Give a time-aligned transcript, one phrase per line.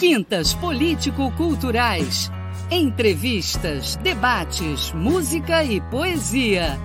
[0.00, 2.30] Quintas político-culturais.
[2.70, 6.78] Entrevistas, debates, música e poesia.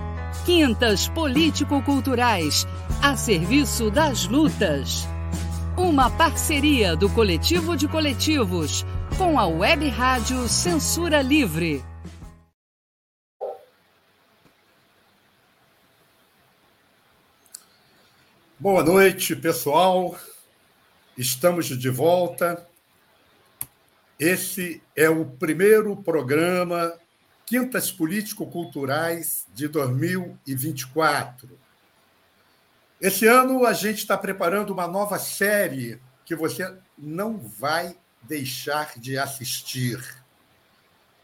[0.44, 2.66] Quintas político-culturais
[3.02, 5.08] a serviço das lutas.
[5.78, 8.84] Uma parceria do Coletivo de Coletivos
[9.16, 11.82] com a Web Rádio Censura Livre.
[18.60, 20.14] Boa noite, pessoal.
[21.16, 22.75] Estamos de volta.
[24.18, 26.94] Esse é o primeiro programa
[27.44, 31.58] Quintas Político-Culturais de 2024.
[32.98, 39.18] Esse ano a gente está preparando uma nova série que você não vai deixar de
[39.18, 40.02] assistir.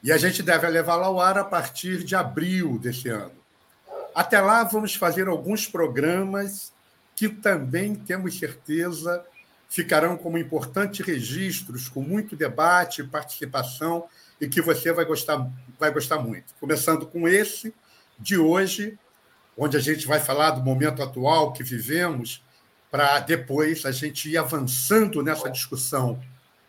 [0.03, 3.33] E a gente deve levá-la ao ar a partir de abril desse ano.
[4.15, 6.75] Até lá, vamos fazer alguns programas
[7.17, 9.25] que também temos certeza
[9.73, 14.05] ficarão como importantes registros, com muito debate participação,
[14.39, 16.53] e que você vai gostar, vai gostar muito.
[16.61, 17.73] Começando com esse
[18.19, 18.99] de hoje,
[19.57, 22.45] onde a gente vai falar do momento atual que vivemos,
[22.91, 26.23] para depois a gente ir avançando nessa discussão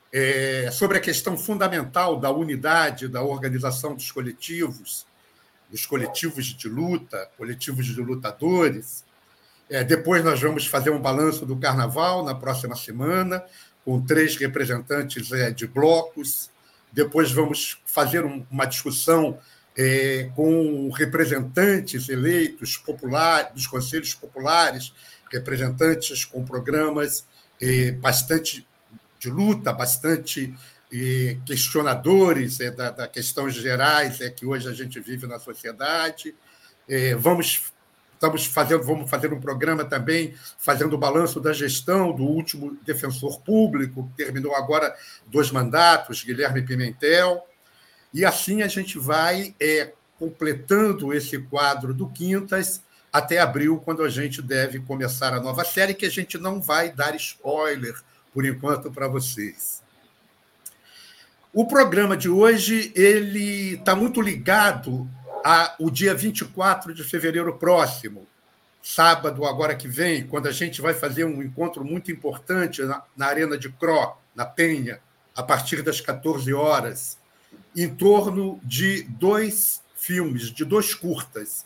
[0.10, 5.06] é, sobre a questão fundamental da unidade, da organização dos coletivos,
[5.70, 9.04] dos coletivos de luta, coletivos de lutadores,
[9.74, 13.44] é, depois nós vamos fazer um balanço do carnaval na próxima semana,
[13.84, 16.52] com três representantes é, de blocos.
[16.92, 19.40] Depois vamos fazer um, uma discussão
[19.76, 24.94] é, com representantes eleitos populares, dos conselhos populares,
[25.32, 27.26] representantes com programas
[27.60, 28.68] é, bastante
[29.18, 30.54] de luta, bastante
[30.94, 36.36] é, questionadores é, da, da questões gerais é, que hoje a gente vive na sociedade.
[37.18, 37.73] vamos
[38.24, 43.42] Estamos fazendo, vamos fazer um programa também fazendo o balanço da gestão do último defensor
[43.42, 44.96] público, que terminou agora
[45.28, 47.46] dois mandatos, Guilherme Pimentel.
[48.14, 52.82] E assim a gente vai é, completando esse quadro do Quintas
[53.12, 56.94] até abril, quando a gente deve começar a nova série, que a gente não vai
[56.94, 57.94] dar spoiler
[58.34, 59.84] por enquanto para vocês.
[61.54, 65.10] O programa de hoje ele está muito ligado
[65.44, 68.26] a, o dia 24 de fevereiro próximo,
[68.82, 73.28] sábado, agora que vem, quando a gente vai fazer um encontro muito importante na, na
[73.28, 75.00] Arena de Cro, na Penha,
[75.36, 77.18] a partir das 14 horas,
[77.76, 81.66] em torno de dois filmes, de dois curtas.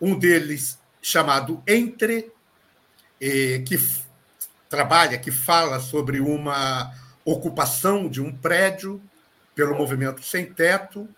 [0.00, 2.30] Um deles chamado Entre,
[3.20, 3.78] eh, que
[4.68, 6.92] trabalha, que fala sobre uma
[7.24, 9.02] ocupação de um prédio
[9.54, 11.08] pelo movimento Sem Teto,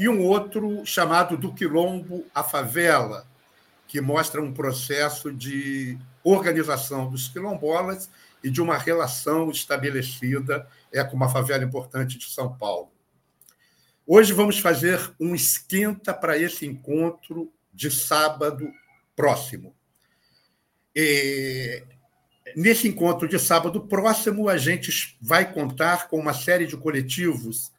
[0.00, 3.28] e um outro chamado Do Quilombo à Favela,
[3.86, 8.08] que mostra um processo de organização dos quilombolas
[8.42, 12.90] e de uma relação estabelecida é, com uma favela importante de São Paulo.
[14.06, 18.72] Hoje vamos fazer um esquenta para esse encontro de sábado
[19.14, 19.74] próximo.
[20.96, 21.84] E,
[22.56, 27.70] nesse encontro de sábado próximo, a gente vai contar com uma série de coletivos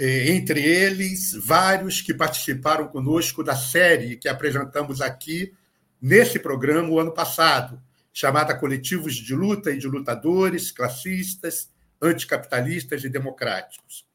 [0.00, 5.52] entre eles vários que participaram conosco da série que apresentamos aqui
[6.00, 7.82] nesse programa o ano passado,
[8.12, 11.68] chamada Coletivos de Luta e de Lutadores, Classistas,
[12.00, 14.06] Anticapitalistas e Democráticos.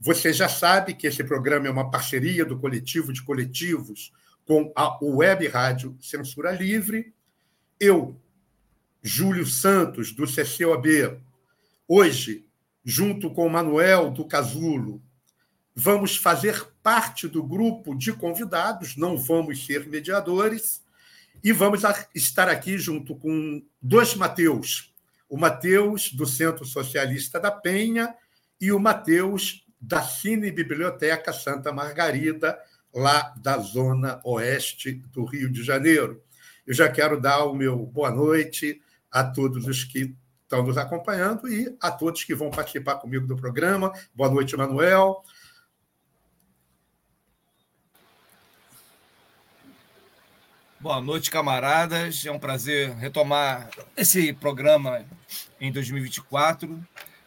[0.00, 4.12] Você já sabe que esse programa é uma parceria do Coletivo de Coletivos
[4.44, 7.14] com a Web Rádio Censura Livre.
[7.78, 8.20] Eu,
[9.00, 11.20] Júlio Santos, do CCOB,
[11.86, 12.43] hoje
[12.84, 15.02] junto com Manuel do Casulo,
[15.74, 20.84] vamos fazer parte do grupo de convidados, não vamos ser mediadores,
[21.42, 21.82] e vamos
[22.14, 24.94] estar aqui junto com dois Mateus,
[25.28, 28.14] o Mateus do Centro Socialista da Penha
[28.60, 32.58] e o Mateus da Cine Biblioteca Santa Margarida,
[32.94, 36.22] lá da zona oeste do Rio de Janeiro.
[36.66, 38.80] Eu já quero dar o meu boa noite
[39.10, 43.36] a todos os que estão nos acompanhando e a todos que vão participar comigo do
[43.36, 43.92] programa.
[44.14, 45.24] Boa noite, Manuel.
[50.78, 52.26] Boa noite, camaradas.
[52.26, 55.04] É um prazer retomar esse programa
[55.58, 56.78] em 2024.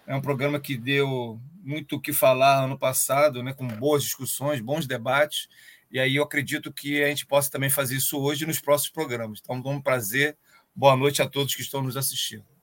[0.05, 4.61] É um programa que deu muito o que falar ano passado, né, com boas discussões,
[4.61, 5.49] bons debates.
[5.89, 9.39] E aí eu acredito que a gente possa também fazer isso hoje nos próximos programas.
[9.41, 10.37] Então, é um prazer.
[10.75, 12.56] Boa noite a todos que estão nos assistindo.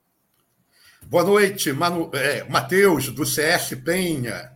[1.07, 2.09] Boa noite, Manu...
[2.13, 4.51] é, Matheus, do CS Penha.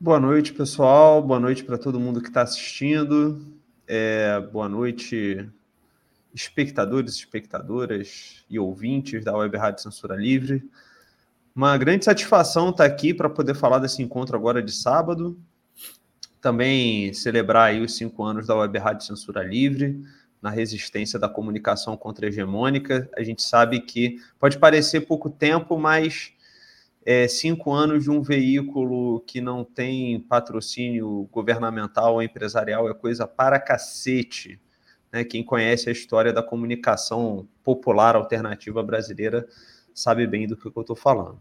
[0.00, 1.22] Boa noite, pessoal.
[1.22, 3.44] Boa noite para todo mundo que está assistindo.
[3.86, 5.46] É, boa noite,
[6.34, 10.66] espectadores, espectadoras e ouvintes da Web Rádio Censura Livre.
[11.54, 15.38] Uma grande satisfação estar aqui para poder falar desse encontro agora de sábado.
[16.40, 20.02] Também celebrar os cinco anos da Web Rádio Censura Livre,
[20.44, 23.08] na resistência da comunicação contra-hegemônica.
[23.16, 26.34] A gente sabe que pode parecer pouco tempo, mas
[27.02, 33.26] é, cinco anos de um veículo que não tem patrocínio governamental ou empresarial é coisa
[33.26, 34.60] para cacete.
[35.10, 35.24] Né?
[35.24, 39.48] Quem conhece a história da comunicação popular alternativa brasileira
[39.94, 41.40] sabe bem do que eu estou falando.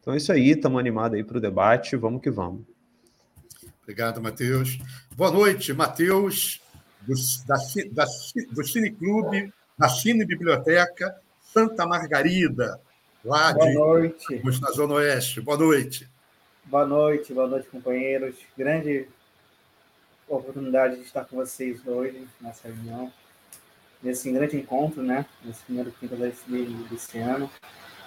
[0.00, 2.62] Então é isso aí, estamos animados aí para o debate, vamos que vamos.
[3.84, 4.76] Obrigado, Matheus.
[5.16, 6.60] Boa noite, Matheus,
[7.02, 7.14] do,
[7.46, 7.56] da,
[7.92, 8.04] da,
[8.52, 12.80] do Cineclube, da Cine Biblioteca Santa Margarida,
[13.24, 14.42] lá boa de noite.
[14.60, 15.40] na Zona Oeste.
[15.40, 16.08] Boa noite.
[16.64, 18.36] Boa noite, boa noite, companheiros.
[18.56, 19.08] Grande
[20.28, 23.12] oportunidade de estar com vocês hoje nessa reunião
[24.02, 25.26] nesse grande encontro, né?
[25.44, 27.50] Nesse primeiro quinto desse, ano.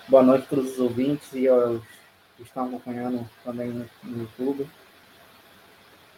[0.08, 1.82] Boa noite a todos os ouvintes e aos
[2.36, 4.68] que estão acompanhando também no, no YouTube.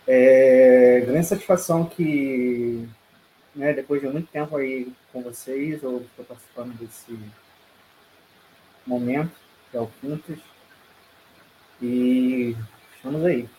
[0.08, 2.88] É, grande satisfação que,
[3.56, 7.18] né, depois de muito tempo aí com vocês, eu estou participando desse
[8.86, 9.32] momento,
[9.72, 10.40] que é o Quintos,
[11.82, 12.56] e
[12.96, 13.50] estamos aí.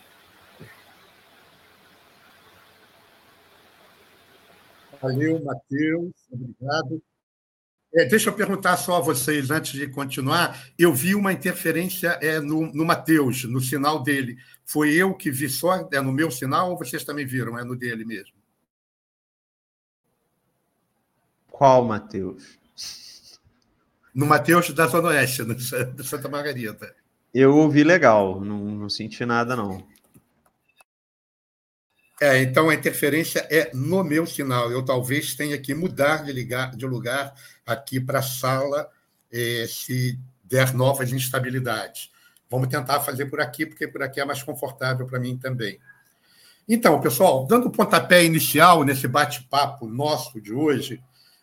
[5.00, 6.12] Valeu, Matheus.
[6.30, 7.02] Obrigado.
[7.94, 10.60] É, deixa eu perguntar só a vocês, antes de continuar.
[10.78, 14.36] Eu vi uma interferência é, no, no Matheus, no sinal dele.
[14.64, 17.58] Foi eu que vi só é, no meu sinal ou vocês também viram?
[17.58, 18.34] É no dele mesmo?
[21.50, 22.58] Qual Matheus?
[24.14, 26.94] No Matheus da Zona Oeste, de Santa Margarida.
[27.32, 29.86] Eu ouvi legal, não, não senti nada, não.
[32.20, 34.70] É, então a interferência é no meu sinal.
[34.70, 37.34] Eu talvez tenha que mudar de, ligar, de lugar
[37.66, 38.90] aqui para a sala
[39.30, 42.10] eh, se der novas instabilidades.
[42.48, 45.78] Vamos tentar fazer por aqui, porque por aqui é mais confortável para mim também.
[46.66, 51.02] Então, pessoal, dando o pontapé inicial nesse bate-papo nosso de hoje,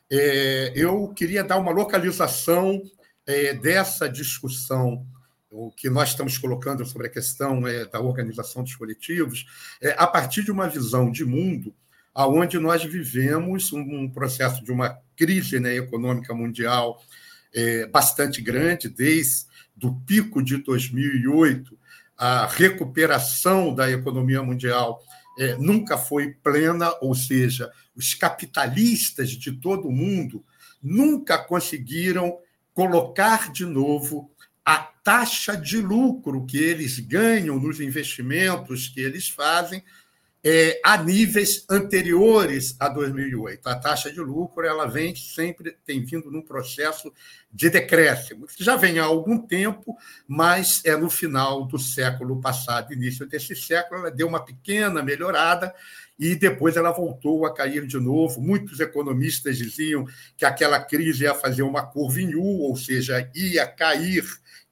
[0.10, 2.82] eh, eu queria dar uma localização
[3.28, 5.06] eh, dessa discussão
[5.54, 9.46] o que nós estamos colocando sobre a questão é, da organização dos coletivos,
[9.80, 11.74] é, a partir de uma visão de mundo
[12.14, 17.02] aonde nós vivemos um, processo de uma crise né, econômica mundial
[17.54, 19.46] é, bastante grande, desde
[19.76, 21.78] do pico de 2008,
[22.18, 25.02] a recuperação da economia mundial
[25.40, 30.44] é, nunca foi plena, ou seja, os capitalistas de todo o mundo
[30.82, 32.38] nunca conseguiram
[32.74, 34.32] colocar de novo
[34.66, 39.84] a taxa de lucro que eles ganham nos investimentos que eles fazem
[40.44, 43.66] é, a níveis anteriores a 2008.
[43.66, 47.14] A taxa de lucro ela vem sempre tem vindo num processo
[47.52, 49.96] de decréscimo, que já vem há algum tempo,
[50.28, 55.74] mas é no final do século passado, início desse século, ela deu uma pequena melhorada
[56.18, 58.40] e depois ela voltou a cair de novo.
[58.42, 60.06] Muitos economistas diziam
[60.38, 64.24] que aquela crise ia fazer uma curva em U, ou seja, ia cair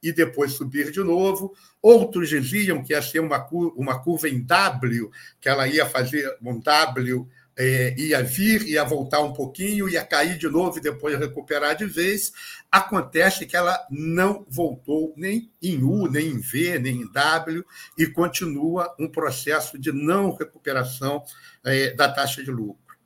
[0.01, 1.53] e depois subir de novo.
[1.81, 6.59] Outros diziam que ia ser uma, uma curva em W, que ela ia fazer um
[6.59, 7.27] W,
[7.63, 11.85] é, ia vir, ia voltar um pouquinho, ia cair de novo e depois recuperar de
[11.85, 12.33] vez.
[12.71, 17.63] Acontece que ela não voltou nem em U, nem em V, nem em W,
[17.95, 21.23] e continua um processo de não recuperação
[21.63, 22.97] é, da taxa de lucro.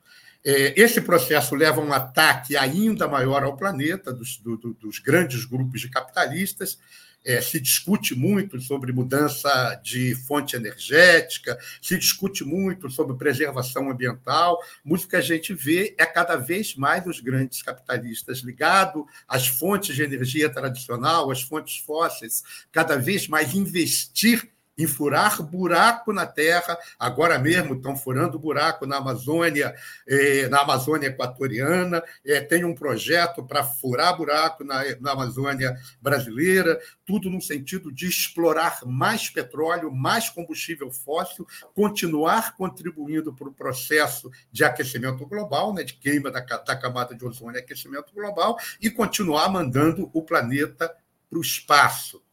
[0.42, 5.44] É, esse processo leva a um ataque ainda maior ao planeta, dos, do, dos grandes
[5.44, 6.78] grupos de capitalistas.
[7.26, 14.62] É, se discute muito sobre mudança de fonte energética, se discute muito sobre preservação ambiental.
[14.84, 19.96] Muito que a gente vê é cada vez mais os grandes capitalistas ligados às fontes
[19.96, 26.78] de energia tradicional, às fontes fósseis, cada vez mais investir em furar buraco na terra.
[26.98, 29.74] Agora mesmo estão furando buraco na Amazônia,
[30.06, 32.02] eh, na Amazônia equatoriana.
[32.24, 36.78] Eh, tem um projeto para furar buraco na, na Amazônia brasileira.
[37.04, 44.30] Tudo no sentido de explorar mais petróleo, mais combustível fóssil, continuar contribuindo para o processo
[44.52, 48.90] de aquecimento global, né, de queima da, da camada de ozônio e aquecimento global, e
[48.90, 50.94] continuar mandando o planeta
[51.28, 52.25] para o espaço.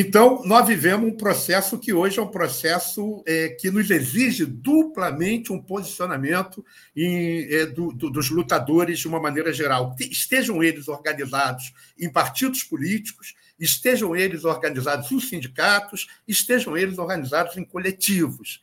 [0.00, 5.52] Então, nós vivemos um processo que hoje é um processo é, que nos exige duplamente
[5.52, 6.64] um posicionamento
[6.94, 9.96] em, é, do, do, dos lutadores de uma maneira geral.
[9.98, 17.64] Estejam eles organizados em partidos políticos, estejam eles organizados em sindicatos, estejam eles organizados em
[17.64, 18.62] coletivos.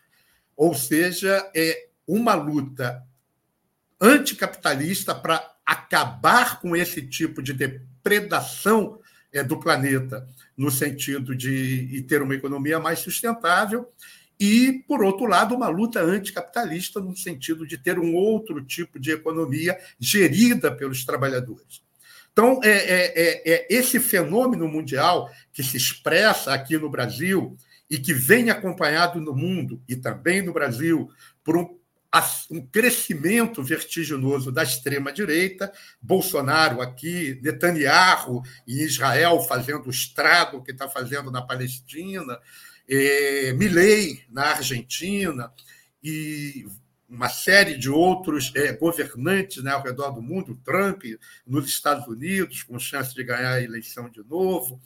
[0.56, 3.04] Ou seja, é uma luta
[4.00, 9.01] anticapitalista para acabar com esse tipo de depredação
[9.44, 13.92] do planeta, no sentido de ter uma economia mais sustentável,
[14.39, 19.12] e, por outro lado, uma luta anticapitalista, no sentido de ter um outro tipo de
[19.12, 21.82] economia gerida pelos trabalhadores.
[22.34, 27.56] Então, é, é, é, é esse fenômeno mundial que se expressa aqui no Brasil
[27.89, 31.10] e que vem acompanhado no mundo e também no Brasil
[31.44, 31.77] por um
[32.50, 40.88] um crescimento vertiginoso da extrema-direita, Bolsonaro aqui, Netanyahu em Israel fazendo o estrago que está
[40.88, 42.39] fazendo na Palestina,
[42.88, 45.51] eh, Milley na Argentina
[46.03, 46.65] e
[47.07, 51.03] uma série de outros eh, governantes né, ao redor do mundo, Trump
[51.45, 54.79] nos Estados Unidos, com chance de ganhar a eleição de novo.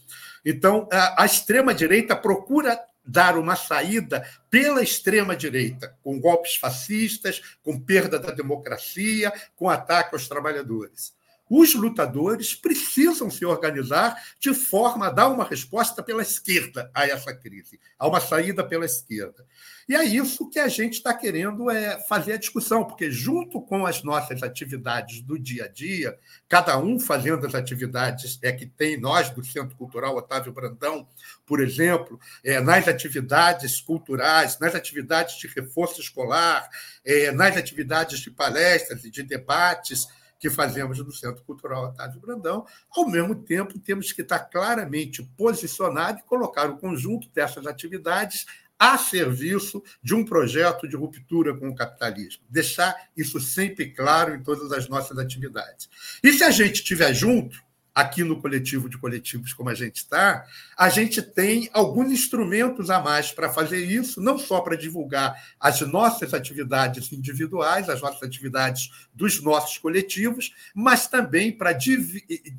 [0.46, 2.80] Então, a, a extrema-direita procura
[3.10, 10.28] dar uma saída pela extrema-direita, com golpes fascistas, com perda da democracia, com ataque aos
[10.28, 11.14] trabalhadores.
[11.50, 17.34] Os lutadores precisam se organizar de forma a dar uma resposta pela esquerda a essa
[17.34, 19.46] crise, a uma saída pela esquerda.
[19.90, 23.88] E é isso que a gente está querendo é, fazer a discussão, porque, junto com
[23.88, 26.16] as nossas atividades do dia a dia,
[26.48, 31.08] cada um fazendo as atividades é, que tem, nós do Centro Cultural Otávio Brandão,
[31.44, 36.70] por exemplo, é, nas atividades culturais, nas atividades de reforço escolar,
[37.04, 40.08] é, nas atividades de palestras e de debates
[40.40, 46.20] que fazemos no Centro Cultural Otávio Brandão, ao mesmo tempo temos que estar claramente posicionado
[46.20, 48.46] e colocar o conjunto dessas atividades
[48.80, 52.44] a serviço de um projeto de ruptura com o capitalismo.
[52.50, 55.90] Deixar isso sempre claro em todas as nossas atividades.
[56.24, 57.62] E se a gente estiver junto,
[57.94, 60.46] aqui no coletivo de coletivos como a gente está,
[60.78, 65.82] a gente tem alguns instrumentos a mais para fazer isso, não só para divulgar as
[65.82, 71.74] nossas atividades individuais, as nossas atividades dos nossos coletivos, mas também para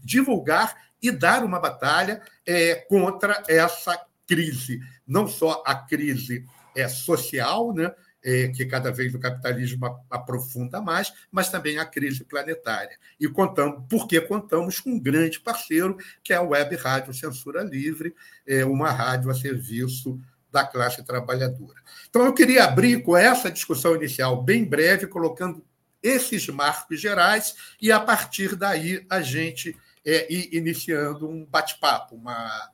[0.03, 6.45] divulgar e dar uma batalha é, contra essa crise, não só a crise
[6.77, 12.25] é, social, né, é, que cada vez o capitalismo aprofunda mais, mas também a crise
[12.25, 12.97] planetária.
[13.19, 18.15] E contamos, porque contamos com um grande parceiro, que é a Web Rádio Censura Livre,
[18.47, 21.81] é, uma rádio a serviço da classe trabalhadora.
[22.09, 25.65] Então, eu queria abrir com essa discussão inicial, bem breve, colocando
[26.03, 32.71] esses marcos gerais, e a partir daí a gente é, ir iniciando um bate-papo, uma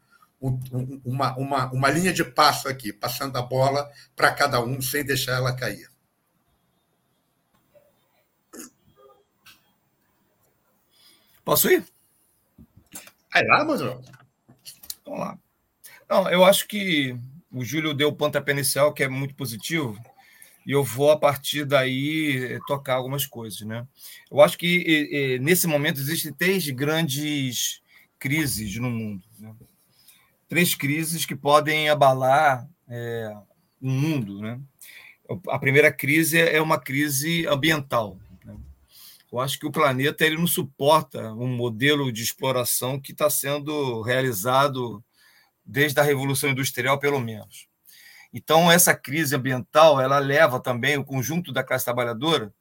[1.04, 5.32] uma, uma, uma linha de passo aqui, passando a bola para cada um sem deixar
[5.32, 5.88] ela cair.
[11.44, 11.84] Posso ir?
[13.32, 14.02] Vai lá, Manuel.
[15.04, 15.38] Vamos lá.
[16.08, 17.16] Não, eu acho que
[17.52, 19.96] o Júlio deu o pontapé inicial, que é muito positivo,
[20.66, 23.60] e eu vou, a partir daí, tocar algumas coisas.
[23.60, 23.86] Né?
[24.30, 27.80] Eu acho que, nesse momento, existem três grandes
[28.18, 29.22] crises no mundo.
[29.38, 29.54] Né?
[30.48, 33.32] Três crises que podem abalar é,
[33.80, 34.40] o mundo.
[34.40, 34.60] Né?
[35.48, 38.18] A primeira crise é uma crise ambiental.
[38.44, 38.56] Né?
[39.32, 44.02] Eu acho que o planeta ele não suporta um modelo de exploração que está sendo
[44.02, 45.02] realizado
[45.64, 47.66] desde a Revolução Industrial, pelo menos.
[48.32, 52.52] Então, essa crise ambiental ela leva também o conjunto da classe trabalhadora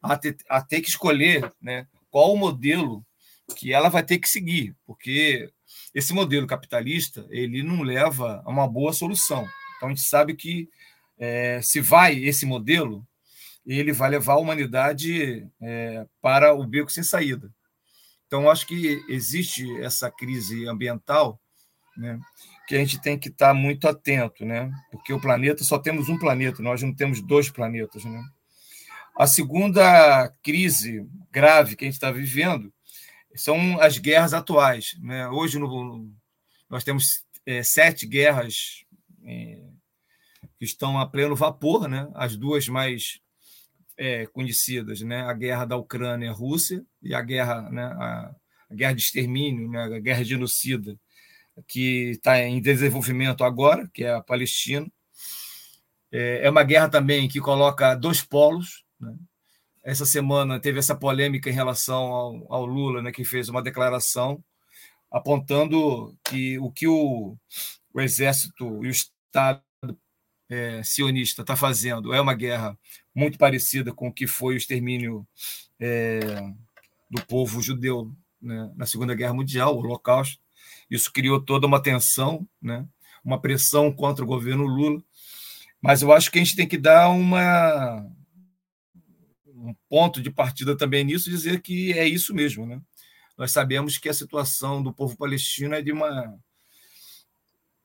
[0.00, 3.04] a ter, a ter que escolher né, qual o modelo
[3.56, 5.50] que ela vai ter que seguir, porque
[5.96, 9.48] esse modelo capitalista ele não leva a uma boa solução.
[9.76, 10.68] Então a gente sabe que
[11.18, 13.02] é, se vai esse modelo,
[13.64, 17.50] ele vai levar a humanidade é, para o beco sem saída.
[18.26, 21.40] Então acho que existe essa crise ambiental,
[21.96, 22.20] né,
[22.68, 26.18] que a gente tem que estar muito atento, né, porque o planeta só temos um
[26.18, 28.22] planeta, nós não temos dois planetas, né.
[29.18, 32.70] A segunda crise grave que a gente está vivendo
[33.36, 34.96] são as guerras atuais.
[35.00, 35.28] Né?
[35.28, 36.10] Hoje no,
[36.68, 38.84] nós temos é, sete guerras
[39.24, 39.62] é,
[40.58, 42.08] que estão a pleno vapor, né?
[42.14, 43.20] as duas mais
[43.96, 45.22] é, conhecidas, né?
[45.22, 47.84] a guerra da Ucrânia e Rússia e a guerra, né?
[47.84, 48.34] a,
[48.70, 49.82] a guerra de extermínio, né?
[49.84, 50.98] a guerra genocida,
[51.66, 54.86] que está em desenvolvimento agora, que é a Palestina.
[56.12, 59.14] É, é uma guerra também que coloca dois polos, né?
[59.86, 64.42] Essa semana teve essa polêmica em relação ao, ao, Lula, né, que fez uma declaração
[65.08, 67.36] apontando que o que o,
[67.94, 69.62] o exército e o Estado
[70.50, 72.76] é, sionista está fazendo é uma guerra
[73.14, 75.24] muito parecida com o que foi o extermínio
[75.78, 76.18] é,
[77.08, 78.12] do povo judeu
[78.42, 80.42] né, na Segunda Guerra Mundial, o Holocausto.
[80.90, 82.84] Isso criou toda uma tensão, né,
[83.24, 85.00] uma pressão contra o governo Lula.
[85.80, 88.04] Mas eu acho que a gente tem que dar uma
[89.66, 92.66] um ponto de partida também nisso, dizer que é isso mesmo.
[92.66, 92.80] Né?
[93.36, 96.38] nós sabemos que a situação do povo palestino é de uma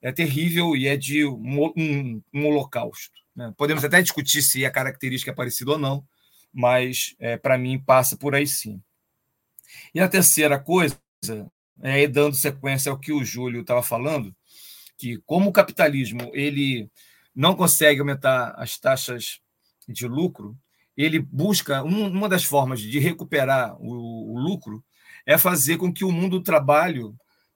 [0.02, 3.20] é terrível e é de um, um, um holocausto.
[3.36, 3.54] Né?
[3.56, 6.04] Podemos até discutir se a característica é parecida ou não,
[6.52, 8.82] mas é, para mim passa por aí sim.
[9.94, 10.98] E a terceira coisa,
[11.82, 14.36] é, dando sequência ao que o Júlio estava falando,
[14.98, 16.90] que como o capitalismo ele
[17.36, 19.40] não consegue aumentar as taxas
[19.88, 20.58] de lucro,
[20.98, 24.83] ele busca um, uma das formas de recuperar o, o, lucro
[25.25, 27.15] é fazer com que o mundo do trabalho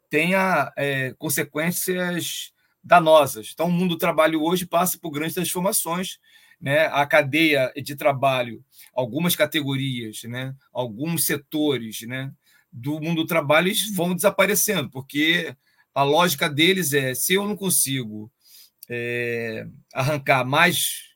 [0.09, 2.51] tenha é, consequências
[2.83, 3.51] danosas.
[3.53, 6.19] Então, o mundo do trabalho hoje passa por grandes transformações.
[6.61, 6.85] Né?
[6.87, 8.63] A cadeia de trabalho,
[8.93, 10.55] algumas categorias, né?
[10.71, 12.31] alguns setores né?
[12.71, 15.55] do mundo do trabalho vão desaparecendo, porque
[15.93, 18.29] a lógica deles é: se eu não consigo
[18.89, 21.15] é, arrancar mais,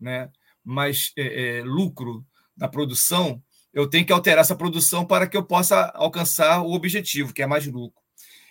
[0.00, 0.28] né,
[0.66, 3.40] mais é, é, lucro da produção,
[3.72, 7.46] eu tenho que alterar essa produção para que eu possa alcançar o objetivo, que é
[7.46, 8.02] mais lucro.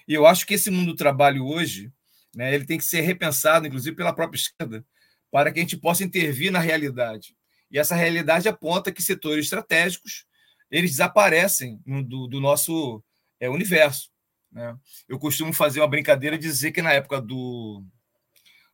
[0.07, 1.91] E eu acho que esse mundo do trabalho hoje,
[2.33, 4.85] né, ele tem que ser repensado, inclusive pela própria esquerda,
[5.31, 7.35] para que a gente possa intervir na realidade.
[7.69, 10.25] E essa realidade aponta que setores estratégicos
[10.69, 13.03] eles desaparecem do, do nosso
[13.39, 14.09] é, universo.
[14.51, 14.77] Né?
[15.07, 17.83] Eu costumo fazer uma brincadeira e dizer que na época do,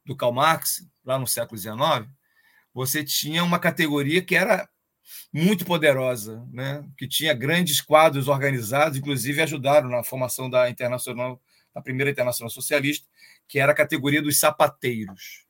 [0.05, 2.09] do Karl Marx, lá no século XIX,
[2.73, 4.67] você tinha uma categoria que era
[5.31, 6.85] muito poderosa, né?
[6.97, 11.41] que tinha grandes quadros organizados, inclusive ajudaram na formação da internacional,
[11.73, 13.07] da primeira internacional socialista,
[13.47, 15.45] que era a categoria dos sapateiros.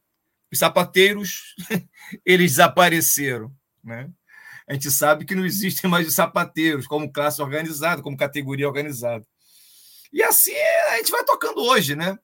[0.51, 1.55] Os sapateiros
[2.25, 4.09] eles desapareceram, né?
[4.67, 9.25] A gente sabe que não existem mais os sapateiros como classe organizada, como categoria organizada.
[10.13, 10.55] E assim
[10.89, 12.17] a gente vai tocando hoje, né?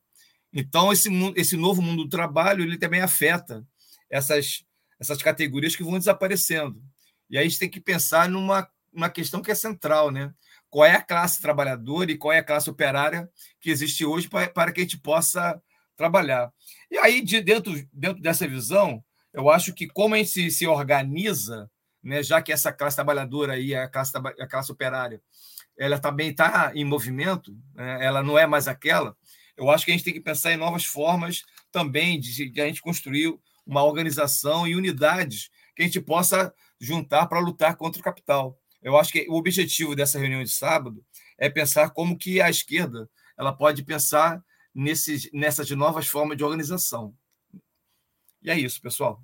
[0.53, 3.65] Então esse esse novo mundo do trabalho ele também afeta
[4.09, 4.65] essas
[4.99, 6.81] essas categorias que vão desaparecendo.
[7.29, 10.33] E aí a gente tem que pensar numa, uma questão que é central, né?
[10.69, 14.49] Qual é a classe trabalhadora e qual é a classe operária que existe hoje para,
[14.49, 15.61] para que a gente possa
[15.97, 16.53] trabalhar.
[16.91, 20.67] E aí, de, dentro, dentro dessa visão, eu acho que como a gente se, se
[20.67, 21.69] organiza,
[22.03, 25.21] né, já que essa classe trabalhadora aí, a classe, a classe operária,
[25.77, 29.17] ela também está em movimento, né, ela não é mais aquela,
[29.57, 32.67] eu acho que a gente tem que pensar em novas formas também de, de a
[32.67, 33.35] gente construir
[33.67, 38.57] uma organização e unidades que a gente possa juntar para lutar contra o capital.
[38.81, 41.03] Eu acho que o objetivo dessa reunião de sábado
[41.37, 44.41] é pensar como que a esquerda ela pode pensar
[44.73, 47.13] nesses, nessas novas formas de organização.
[48.41, 49.21] E é isso, pessoal.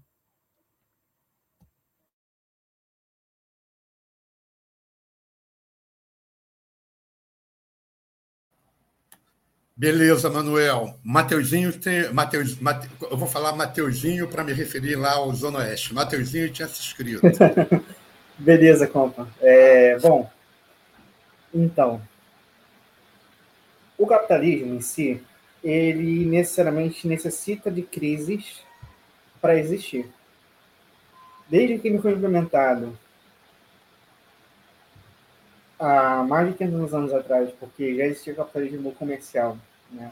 [9.76, 11.00] Beleza, Manuel.
[11.04, 12.12] Mateuzinho tem.
[12.14, 15.94] Mateus, Mate, eu vou falar Mateuzinho para me referir lá ao Zona Oeste.
[15.94, 17.22] Mateuzinho tinha se inscrito.
[18.38, 19.28] Beleza, compa.
[19.42, 20.30] É, bom,
[21.54, 22.02] então,
[23.98, 25.22] o capitalismo em si,
[25.64, 28.62] ele necessariamente necessita de crises
[29.40, 30.10] para existir.
[31.48, 32.98] Desde que ele foi implementado
[35.84, 39.58] há mais de 500 anos atrás, porque já existia capitalismo comercial.
[39.92, 40.12] Né?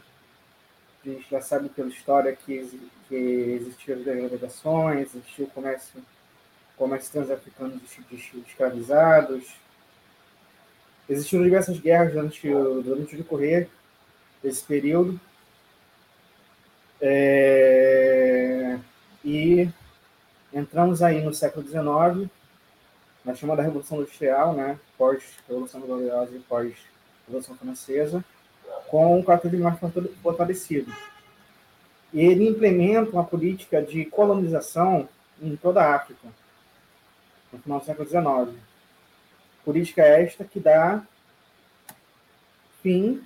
[1.04, 6.00] A gente já sabe pela história que, que existiam as navegações, existiu o comércio,
[6.76, 9.54] comércio transafricano de, de escravizados,
[11.08, 12.48] existiram diversas guerras durante,
[12.84, 13.68] durante o decorrer
[14.42, 15.18] desse período.
[17.00, 18.78] É,
[19.24, 19.68] e
[20.52, 22.30] entramos aí no século XIX,
[23.24, 28.24] na chamada Revolução Industrial, né, pós-Revolução Gloriosa e pós-Revolução Francesa,
[28.88, 29.78] com o capitalismo mais
[30.22, 30.92] fortalecido.
[32.12, 35.08] Ele implementa uma política de colonização
[35.40, 36.28] em toda a África,
[37.52, 38.60] no final do século XIX.
[39.64, 41.02] Política esta que dá
[42.82, 43.22] fim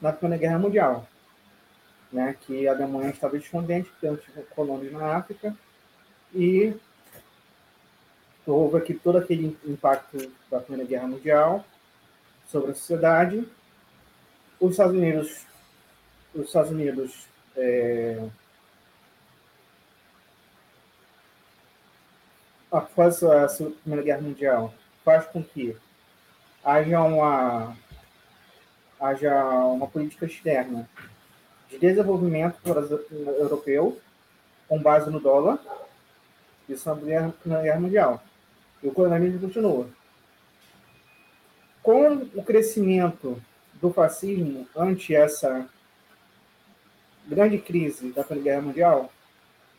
[0.00, 1.06] na Primeira Guerra Mundial,
[2.12, 5.56] né, que a Alemanha estava descontente, tendo colônias na África,
[6.34, 6.74] e
[8.46, 11.64] houve aqui todo aquele impacto da Primeira Guerra Mundial
[12.46, 13.46] sobre a sociedade.
[14.58, 15.46] Os Estados Unidos,
[16.34, 17.26] os Estados Unidos
[17.56, 18.28] é,
[22.70, 23.46] após a
[23.82, 24.74] Primeira Guerra Mundial
[25.04, 25.76] faz com que
[26.64, 27.76] haja uma
[29.00, 30.88] haja uma política externa
[31.70, 32.58] de desenvolvimento
[33.38, 33.98] europeu
[34.68, 35.58] com base no dólar,
[36.68, 36.94] isso na
[37.32, 38.22] Primeira Guerra Mundial
[38.82, 39.88] e o colonialismo continua.
[41.82, 43.42] Com o crescimento
[43.80, 45.68] do fascismo ante essa
[47.26, 49.12] grande crise da Primeira Guerra Mundial,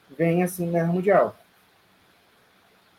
[0.09, 1.37] vem a Segunda Guerra Mundial.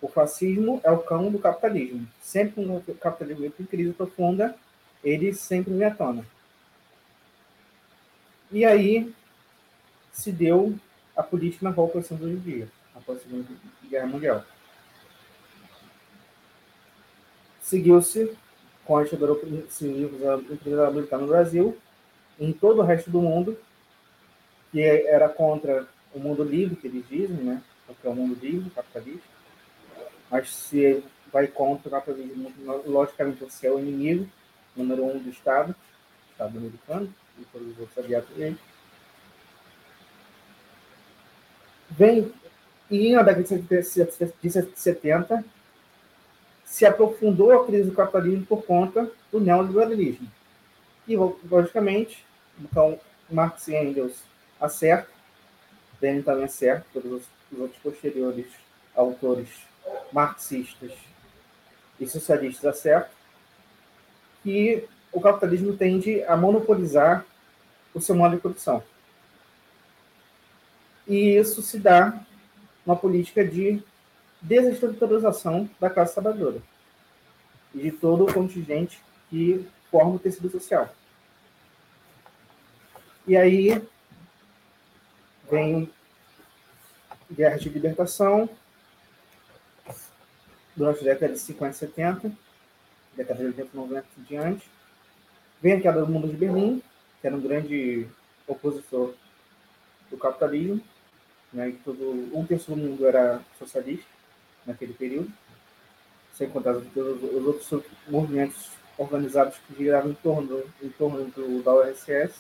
[0.01, 2.09] O fascismo é o cão do capitalismo.
[2.21, 4.55] Sempre que o capitalismo entra em crise profunda,
[5.03, 6.25] ele sempre vem à tona.
[8.51, 9.13] E aí
[10.13, 10.75] se deu
[11.17, 13.47] a política na hoje em dia, após a Segunda
[13.89, 14.45] Guerra Mundial.
[17.73, 18.37] Seguiu-se
[18.85, 19.35] com a ditadura
[19.71, 20.11] civil
[20.93, 21.75] militar no Brasil,
[22.39, 23.59] em todo o resto do mundo,
[24.71, 27.63] que era contra o mundo livre, que eles dizem, né?
[27.87, 29.27] Porque é o mundo livre, capitalista.
[30.31, 32.53] Mas se vai contra o capitalismo,
[32.85, 34.29] logicamente você é o inimigo
[34.77, 35.75] número um do Estado,
[36.31, 38.59] Estado americano, e todos os outros aliados dele.
[41.89, 42.31] Vem,
[42.91, 45.43] e na década de 70,
[46.73, 50.27] se aprofundou a crise do capitalismo por conta do neoliberalismo.
[51.07, 52.25] E, logicamente,
[52.59, 52.99] então,
[53.31, 54.23] Marx e Engels
[54.59, 55.13] acertam,
[56.01, 58.47] Lenin também acerta, todos os outros posteriores
[58.97, 59.51] autores
[60.11, 60.93] marxistas
[62.01, 63.11] e socialistas acertam,
[64.43, 67.27] que o capitalismo tende a monopolizar
[67.93, 68.83] o seu modo de produção.
[71.07, 72.19] E isso se dá
[72.87, 73.83] uma política de
[74.43, 76.61] desestruturização da classe trabalhadora
[77.75, 79.01] e de todo o contingente
[79.31, 80.93] que forma o tecido social.
[83.27, 83.81] E aí
[85.51, 85.89] vem
[87.31, 88.49] guerra de libertação
[90.75, 92.33] durante a década de 50 e 70,
[93.17, 94.71] década de 80 e 90 e diante.
[95.63, 96.83] Vem a queda do mundo de Berlim,
[97.21, 98.09] que era um grande
[98.47, 99.15] opositor
[100.11, 100.83] do capitalismo,
[101.53, 104.12] né, e todo, um terço do mundo era socialista
[104.67, 105.33] naquele período,
[106.33, 111.75] sem contar os, os outros movimentos organizados que giravam em torno, em torno do, da
[111.75, 112.35] URSS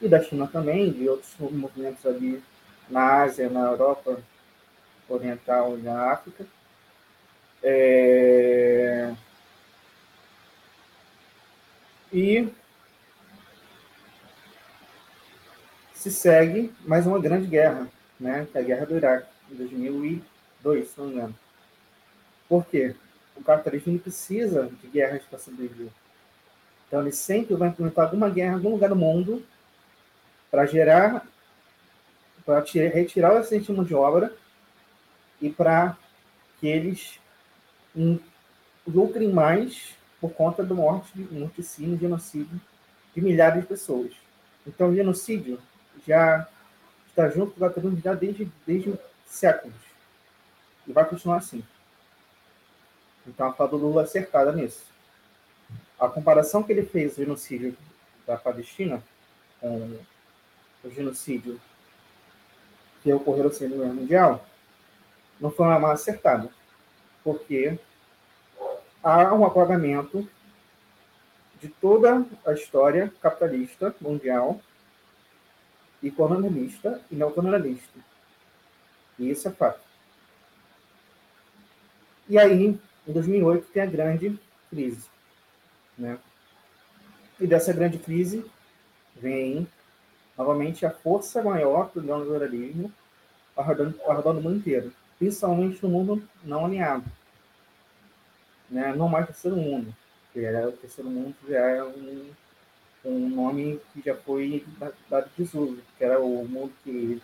[0.00, 2.42] e da China também, de outros movimentos ali
[2.88, 4.18] na Ásia, na Europa
[5.08, 6.46] Oriental e na África.
[7.62, 9.14] É...
[12.12, 12.48] E
[15.94, 17.88] se segue mais uma grande guerra,
[18.20, 21.43] né, que é a Guerra do Iraque, em 2002, se não me engano.
[22.48, 22.94] Por quê?
[23.36, 25.88] O capitalismo precisa de guerras para sobreviver.
[26.86, 29.44] Então, ele sempre vai implementar alguma guerra em algum lugar do mundo
[30.50, 31.26] para gerar,
[32.46, 34.32] para retirar o excesso de mão de obra
[35.40, 35.96] e para
[36.60, 37.18] que eles
[38.86, 42.60] lucrem mais por conta do morte, morticínio, genocídio
[43.14, 44.12] de milhares de pessoas.
[44.66, 45.58] Então, o genocídio
[46.06, 46.46] já
[47.08, 48.94] está junto com o capitalismo desde, desde
[49.26, 49.76] séculos.
[50.86, 51.62] E vai continuar assim.
[53.26, 54.84] Então, a fala do Lula é acertada nisso.
[55.98, 57.76] A comparação que ele fez do genocídio
[58.26, 59.02] da Palestina
[59.60, 59.98] com
[60.82, 61.60] o genocídio
[63.02, 64.46] que ocorreu no Segundo Guerra Mundial
[65.40, 66.50] não foi uma acertada,
[67.22, 67.78] porque
[69.02, 70.28] há um apagamento
[71.60, 74.60] de toda a história capitalista mundial
[76.02, 77.98] e colonialista e neocolonialista.
[79.18, 79.80] E isso é fato.
[82.28, 84.38] E aí, em 2008, tem a grande
[84.70, 85.08] crise.
[85.96, 86.18] Né?
[87.40, 88.44] E dessa grande crise
[89.16, 89.66] vem
[90.36, 92.92] novamente a força maior do neoliberalismo
[93.56, 97.04] ao redor do mundo inteiro, principalmente no mundo não alinhado.
[98.68, 98.94] Né?
[98.96, 99.94] Não mais terceiro mundo,
[100.32, 102.30] que era, o terceiro mundo já é um,
[103.04, 104.64] um nome que já foi
[105.08, 107.22] dado de desuso, que era o mundo que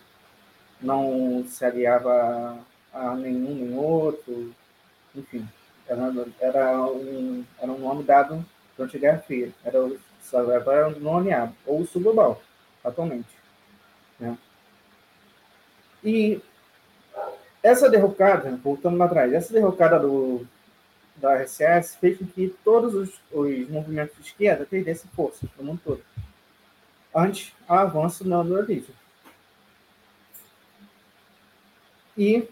[0.81, 2.59] não se aliava
[2.93, 4.55] a nenhum nem outro,
[5.15, 5.47] enfim,
[5.91, 8.45] era, era, um, era um nome dado
[8.77, 9.79] durante a Guerra Fria, era,
[10.73, 12.41] era um nome alinhado, ou o sul global
[12.85, 13.29] atualmente.
[14.19, 14.39] Né?
[16.05, 16.41] E
[17.63, 20.47] essa derrocada, voltando lá atrás, essa derrocada do,
[21.17, 25.81] da RCS fez com que todos os, os movimentos de esquerda perdessem força no mundo
[25.85, 26.03] todo,
[27.15, 28.95] antes do avanço do neoliberalismo.
[32.17, 32.49] E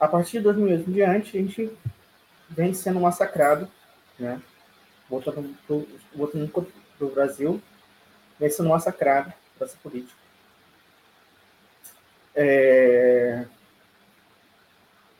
[0.00, 1.70] a partir de 2008 em diante, a gente
[2.48, 3.68] vem sendo massacrado,
[4.18, 4.40] né?
[5.08, 7.60] voltando para o Brasil,
[8.38, 10.18] vem sendo massacrado por essa política.
[12.34, 13.44] É...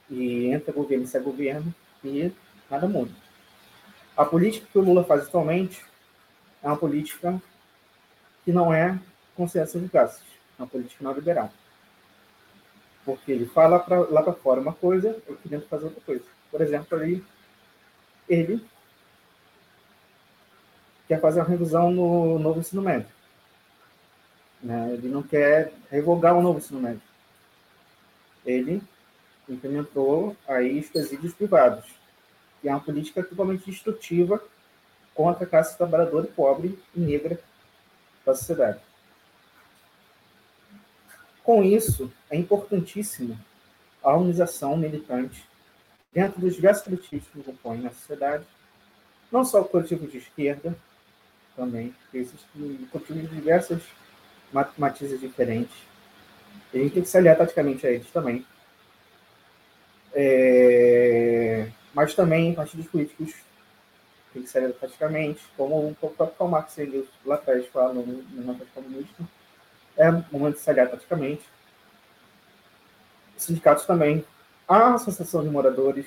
[0.09, 2.33] E entra governo sai governo e
[2.71, 3.12] nada muda.
[4.16, 5.85] A política que o Lula faz atualmente
[6.62, 7.40] é uma política
[8.45, 8.99] que não é
[9.37, 10.27] concessão de gastos,
[10.59, 11.53] é uma política não liberal.
[13.16, 16.25] Porque ele fala pra, lá para fora uma coisa, aqui dentro faz outra coisa.
[16.51, 17.25] Por exemplo, ali,
[18.29, 18.64] ele
[21.09, 23.09] quer fazer uma revisão no novo ensino médio.
[24.62, 24.92] Né?
[24.94, 27.03] Ele não quer revogar o novo ensino médio.
[28.44, 28.83] Ele
[29.49, 31.87] implementou aí os presídios privados,
[32.61, 34.42] que é uma política totalmente destrutiva
[35.14, 37.40] contra a classe trabalhadora pobre e negra
[38.25, 38.81] da sociedade.
[41.42, 43.38] Com isso, é importantíssimo
[44.03, 45.44] a organização militante
[46.12, 48.44] dentro dos diversos coletivos que compõem a sociedade,
[49.31, 50.76] não só o coletivo de esquerda,
[51.57, 53.83] também, existem coletivos de diversas
[54.76, 55.76] matizes diferentes.
[56.72, 58.44] a gente tem que se aliar taticamente a eles também.
[60.12, 61.70] É...
[61.94, 63.35] Mas também partidos políticos
[64.33, 66.76] tem que se aliar taticamente, como o próprio Karl Marx
[67.24, 69.24] lá atrás fala no, no Manifesto Comunista.
[69.96, 71.42] É momento de se aliar taticamente.
[73.37, 74.24] Sindicatos também.
[74.66, 76.07] A associação de moradores,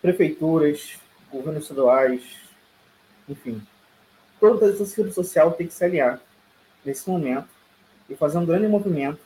[0.00, 0.98] prefeituras,
[1.30, 2.22] governos estaduais,
[3.28, 3.62] enfim.
[4.38, 6.20] Toda a tecido social tem que se aliar
[6.84, 7.48] nesse momento
[8.08, 9.20] e fazer um grande movimento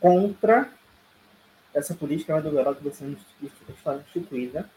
[0.00, 0.70] contra
[1.74, 4.68] essa política neoliberal que está instituída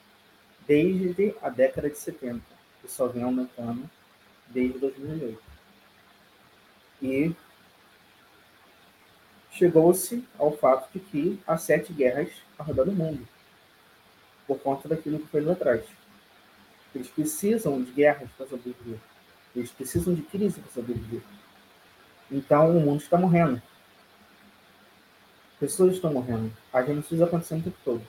[0.67, 2.41] desde a década de 70,
[2.81, 3.89] que só vem aumentando
[4.47, 5.50] desde 2008.
[7.01, 7.35] E
[9.51, 13.27] chegou-se ao fato de que há sete guerras ao redor do mundo,
[14.47, 15.85] por conta daquilo que foi lá atrás.
[16.93, 18.99] Eles precisam de guerras para sobreviver.
[19.55, 21.21] Eles precisam de crise para sobreviver.
[22.29, 23.61] Então o mundo está morrendo.
[25.59, 26.51] Pessoas estão morrendo.
[26.71, 28.01] As genocídios acontecendo o tempo todo.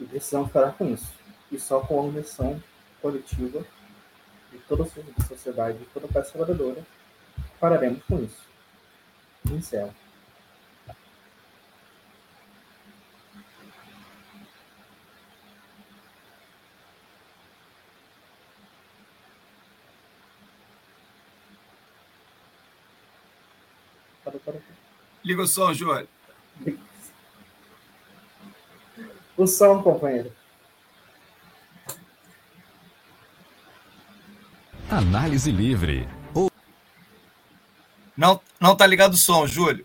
[0.00, 1.12] E precisamos parar com isso.
[1.52, 2.62] E só com a organização
[3.02, 3.64] coletiva
[4.54, 6.82] de toda a sociedade, de toda a classe trabalhadora,
[7.60, 8.44] pararemos com isso.
[9.50, 9.94] Encerro.
[25.24, 26.08] Liga o som, Júlio.
[29.36, 30.32] O som, companheiro.
[34.96, 36.06] Análise livre.
[38.16, 39.84] Não, não tá ligado o som, Júlio.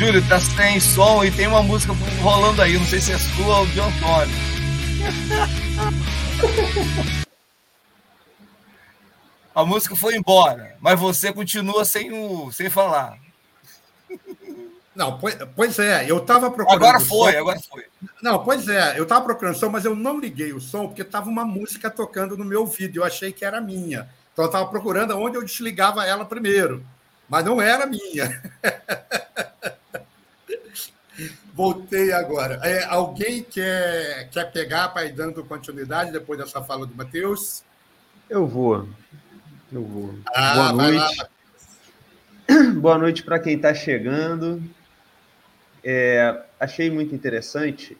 [0.00, 2.78] Júlio, tá sem som e tem uma música rolando aí.
[2.78, 4.32] Não sei se é sua ou de Antônio.
[9.54, 13.18] A música foi embora, mas você continua sem, o, sem falar.
[14.96, 16.82] Não, pois, é, eu estava procurando.
[16.82, 17.84] Agora foi, agora foi.
[18.22, 21.28] Não, pois é, eu estava procurando som, mas eu não liguei o som porque estava
[21.28, 23.00] uma música tocando no meu vídeo.
[23.00, 24.08] Eu achei que era minha.
[24.32, 26.82] Então eu estava procurando onde eu desligava ela primeiro,
[27.28, 28.42] mas não era minha.
[31.60, 32.58] Voltei agora.
[32.62, 37.62] É, alguém quer, quer pegar para ir dando continuidade depois dessa fala do Matheus?
[38.30, 38.88] Eu vou.
[39.70, 40.14] Eu vou.
[40.34, 41.26] Ah, Boa noite.
[42.80, 44.62] Boa noite para quem está chegando.
[45.84, 47.94] É, achei muito interessante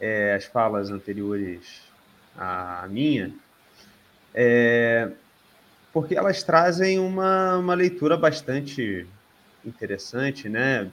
[0.00, 1.80] é, as falas anteriores
[2.36, 3.32] à minha,
[4.34, 5.12] é,
[5.92, 9.06] porque elas trazem uma, uma leitura bastante
[9.64, 10.90] interessante, né?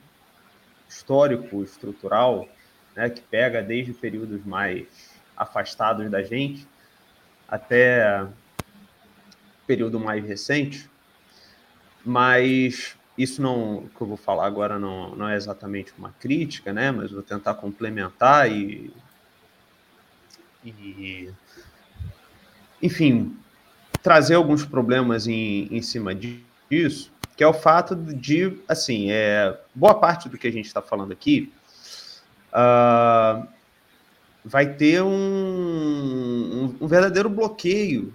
[0.92, 2.48] Histórico, estrutural,
[2.96, 4.86] né, que pega desde períodos mais
[5.36, 6.68] afastados da gente
[7.48, 8.28] até
[9.66, 10.90] período mais recente,
[12.04, 16.92] mas isso não que eu vou falar agora não, não é exatamente uma crítica, né?
[16.92, 18.92] Mas vou tentar complementar e,
[20.66, 21.30] e
[22.82, 23.38] enfim
[24.02, 29.96] trazer alguns problemas em, em cima disso que é o fato de, assim, é, boa
[29.96, 31.52] parte do que a gente está falando aqui
[32.52, 33.48] uh,
[34.44, 38.14] vai ter um, um, um, verdadeiro bloqueio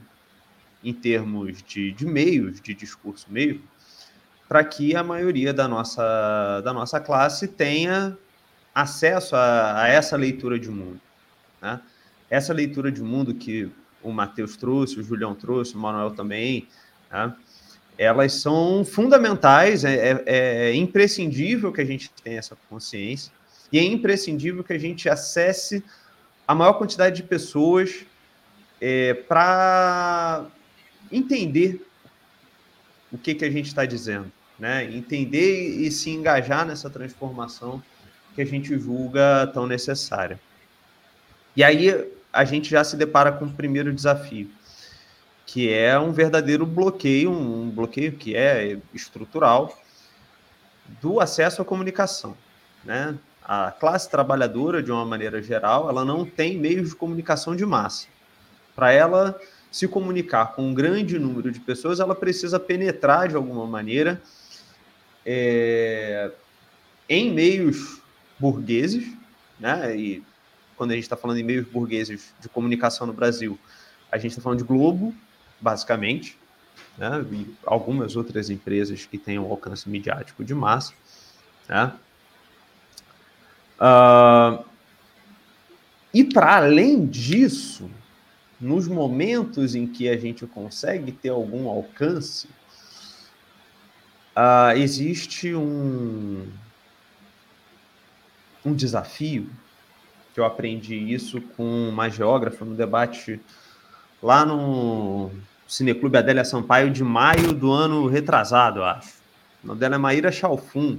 [0.82, 3.62] em termos de, de meios, de discurso mesmo,
[4.48, 8.16] para que a maioria da nossa, da nossa classe tenha
[8.74, 11.00] acesso a, a essa leitura de mundo.
[11.60, 11.80] Né?
[12.30, 13.70] Essa leitura de mundo que
[14.02, 16.68] o Matheus trouxe, o Julião trouxe, o Manuel também,
[17.10, 17.34] né?
[17.98, 23.32] Elas são fundamentais, é, é, é, imprescindível que a gente tenha essa consciência
[23.72, 25.82] e é imprescindível que a gente acesse
[26.46, 28.04] a maior quantidade de pessoas
[28.80, 30.46] é, para
[31.10, 31.84] entender
[33.10, 34.84] o que, que a gente está dizendo, né?
[34.84, 37.82] Entender e se engajar nessa transformação
[38.34, 40.38] que a gente julga tão necessária.
[41.56, 44.50] E aí a gente já se depara com o primeiro desafio,
[45.56, 49.74] que é um verdadeiro bloqueio, um bloqueio que é estrutural
[51.00, 52.36] do acesso à comunicação,
[52.84, 53.16] né?
[53.42, 58.06] A classe trabalhadora, de uma maneira geral, ela não tem meios de comunicação de massa.
[58.74, 59.40] Para ela
[59.72, 64.20] se comunicar com um grande número de pessoas, ela precisa penetrar de alguma maneira
[65.24, 66.32] é,
[67.08, 68.02] em meios
[68.38, 69.10] burgueses,
[69.58, 69.96] né?
[69.96, 70.22] E
[70.76, 73.58] quando a gente está falando em meios burgueses de comunicação no Brasil,
[74.12, 75.14] a gente está falando de Globo,
[75.60, 76.38] basicamente,
[76.98, 77.24] né?
[77.32, 80.92] E algumas outras empresas que têm um alcance midiático de massa,
[81.68, 81.92] né?
[83.78, 84.64] Uh,
[86.12, 87.90] e para além disso,
[88.58, 92.48] nos momentos em que a gente consegue ter algum alcance,
[94.34, 96.50] uh, existe um,
[98.64, 99.50] um desafio,
[100.32, 103.40] que eu aprendi isso com uma geógrafa no debate
[104.26, 105.30] lá no
[105.68, 109.14] Cineclube Adélia Sampaio de maio do ano retrasado, eu acho.
[109.62, 110.98] O nome dela é Maíra Chalfun,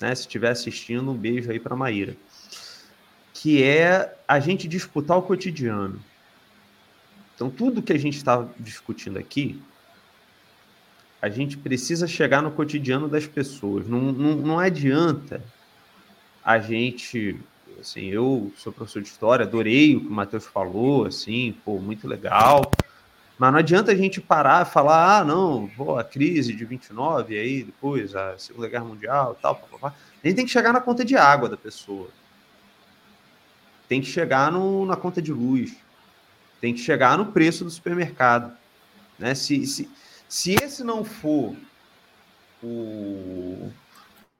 [0.00, 0.14] né?
[0.14, 2.16] Se estiver assistindo, um beijo aí para Maíra.
[3.34, 6.00] Que é a gente disputar o cotidiano.
[7.34, 9.60] Então, tudo que a gente está discutindo aqui,
[11.20, 13.88] a gente precisa chegar no cotidiano das pessoas.
[13.88, 15.42] Não, não, não adianta
[16.44, 17.40] a gente.
[17.80, 22.08] Assim, eu sou professor de história, adorei o que o Matheus falou, assim, pô, muito
[22.08, 22.70] legal.
[23.38, 27.38] Mas não adianta a gente parar e falar, ah, não, pô, a crise de 29,
[27.38, 29.56] aí depois a Segunda Guerra Mundial tal.
[29.56, 29.94] Pá, pá, pá.
[30.22, 32.08] A gente tem que chegar na conta de água da pessoa.
[33.88, 35.76] Tem que chegar no, na conta de luz.
[36.60, 38.56] Tem que chegar no preço do supermercado.
[39.18, 39.34] Né?
[39.34, 39.88] Se, se,
[40.28, 41.54] se esse não for
[42.62, 43.70] o,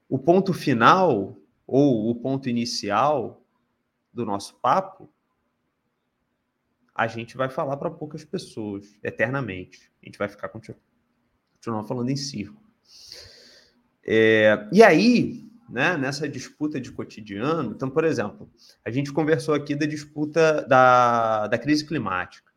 [0.09, 1.35] o ponto final
[1.67, 3.43] ou o ponto inicial
[4.13, 5.11] do nosso papo,
[6.95, 9.91] a gente vai falar para poucas pessoas eternamente.
[10.01, 12.65] A gente vai ficar continuar falando em círculo.
[14.03, 18.49] É, e aí, né, nessa disputa de cotidiano, então, por exemplo,
[18.83, 22.51] a gente conversou aqui da disputa da, da crise climática.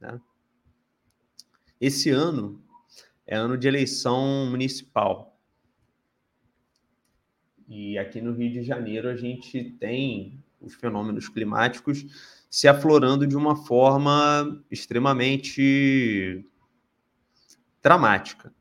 [0.00, 0.18] Né?
[1.80, 2.62] Esse ano
[3.26, 5.31] é ano de eleição municipal.
[7.74, 13.34] E aqui no Rio de Janeiro a gente tem os fenômenos climáticos se aflorando de
[13.34, 16.44] uma forma extremamente
[17.82, 18.52] dramática.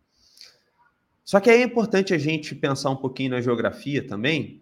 [1.25, 4.61] Só que aí é importante a gente pensar um pouquinho na geografia também,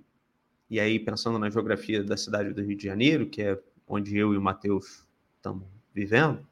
[0.67, 4.33] e aí pensando na geografia da cidade do Rio de Janeiro, que é onde eu
[4.33, 5.05] e o Matheus
[5.37, 6.43] estamos vivendo,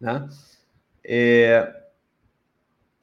[0.00, 0.28] né?
[1.04, 1.85] É,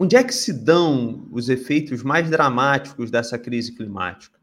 [0.04, 4.40] onde é que se dão os efeitos mais dramáticos dessa crise climática?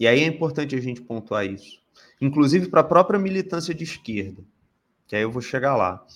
[0.00, 1.82] E aí é importante a gente pontuar isso
[2.22, 4.44] inclusive para a própria militância de esquerda,
[5.08, 6.06] que aí eu vou chegar lá.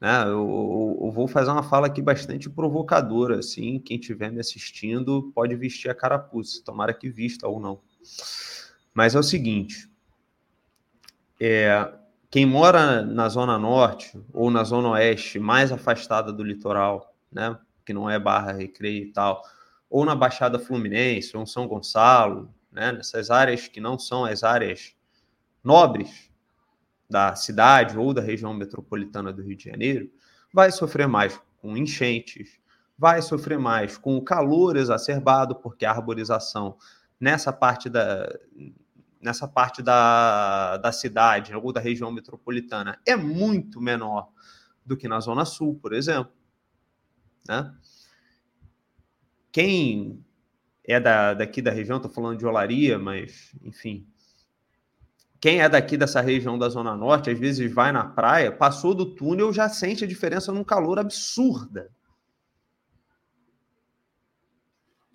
[0.00, 0.22] Né?
[0.22, 5.30] Eu, eu, eu, vou fazer uma fala aqui bastante provocadora, assim, quem estiver me assistindo
[5.34, 7.80] pode vestir a carapuça, tomara que vista ou não.
[8.94, 9.90] Mas é o seguinte,
[11.40, 11.92] é,
[12.30, 17.92] quem mora na zona norte ou na zona oeste, mais afastada do litoral, né, que
[17.92, 19.42] não é Barra Recreio e tal,
[19.88, 24.44] ou na Baixada Fluminense, ou em São Gonçalo, né, nessas áreas que não são as
[24.44, 24.94] áreas
[25.62, 26.30] nobres
[27.08, 30.10] da cidade ou da região metropolitana do Rio de Janeiro,
[30.52, 32.60] vai sofrer mais com enchentes,
[32.96, 36.76] vai sofrer mais com o calor exacerbado, porque a arborização
[37.18, 38.28] nessa parte da,
[39.20, 44.28] nessa parte da, da cidade ou da região metropolitana é muito menor
[44.84, 46.32] do que na Zona Sul, por exemplo.
[47.48, 47.74] Né?
[49.52, 50.24] Quem
[50.84, 54.06] é da, daqui da região, estou falando de olaria, mas, enfim,
[55.40, 59.06] quem é daqui dessa região da Zona Norte, às vezes vai na praia, passou do
[59.06, 61.90] túnel, já sente a diferença num calor absurda.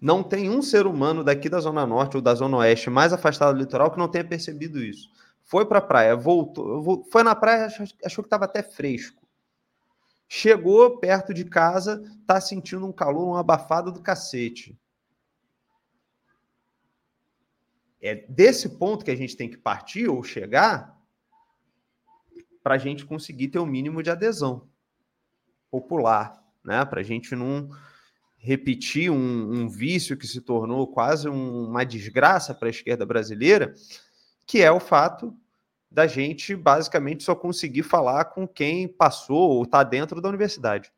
[0.01, 3.55] Não tem um ser humano daqui da Zona Norte ou da Zona Oeste mais afastado
[3.55, 5.09] do litoral que não tenha percebido isso.
[5.43, 7.67] Foi para a praia, voltou, foi na praia,
[8.03, 9.24] achou que estava até fresco.
[10.27, 14.77] Chegou perto de casa, tá sentindo um calor, um abafado do cacete.
[18.05, 20.95] é desse ponto que a gente tem que partir ou chegar
[22.61, 24.69] para a gente conseguir ter o um mínimo de adesão
[25.71, 26.85] popular, né?
[26.85, 27.69] Para a gente não
[28.37, 33.73] repetir um, um, vício que se tornou quase um, uma desgraça para a esquerda brasileira,
[34.45, 35.35] que é o fato
[35.95, 40.91] da gente basicamente só conseguir falar com quem passou ou está dentro da universidade.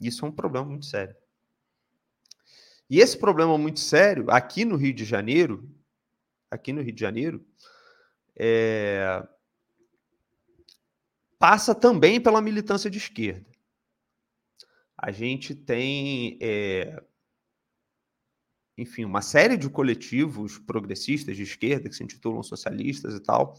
[0.00, 1.14] Isso é um problema muito sério.
[2.90, 5.70] E esse problema muito sério, aqui no Rio de Janeiro,
[6.50, 7.46] aqui no Rio de Janeiro,
[8.34, 9.24] é...
[11.38, 13.48] passa também pela militância de esquerda.
[14.98, 17.00] A gente tem, é...
[18.76, 23.54] enfim, uma série de coletivos progressistas de esquerda que se intitulam socialistas e tal.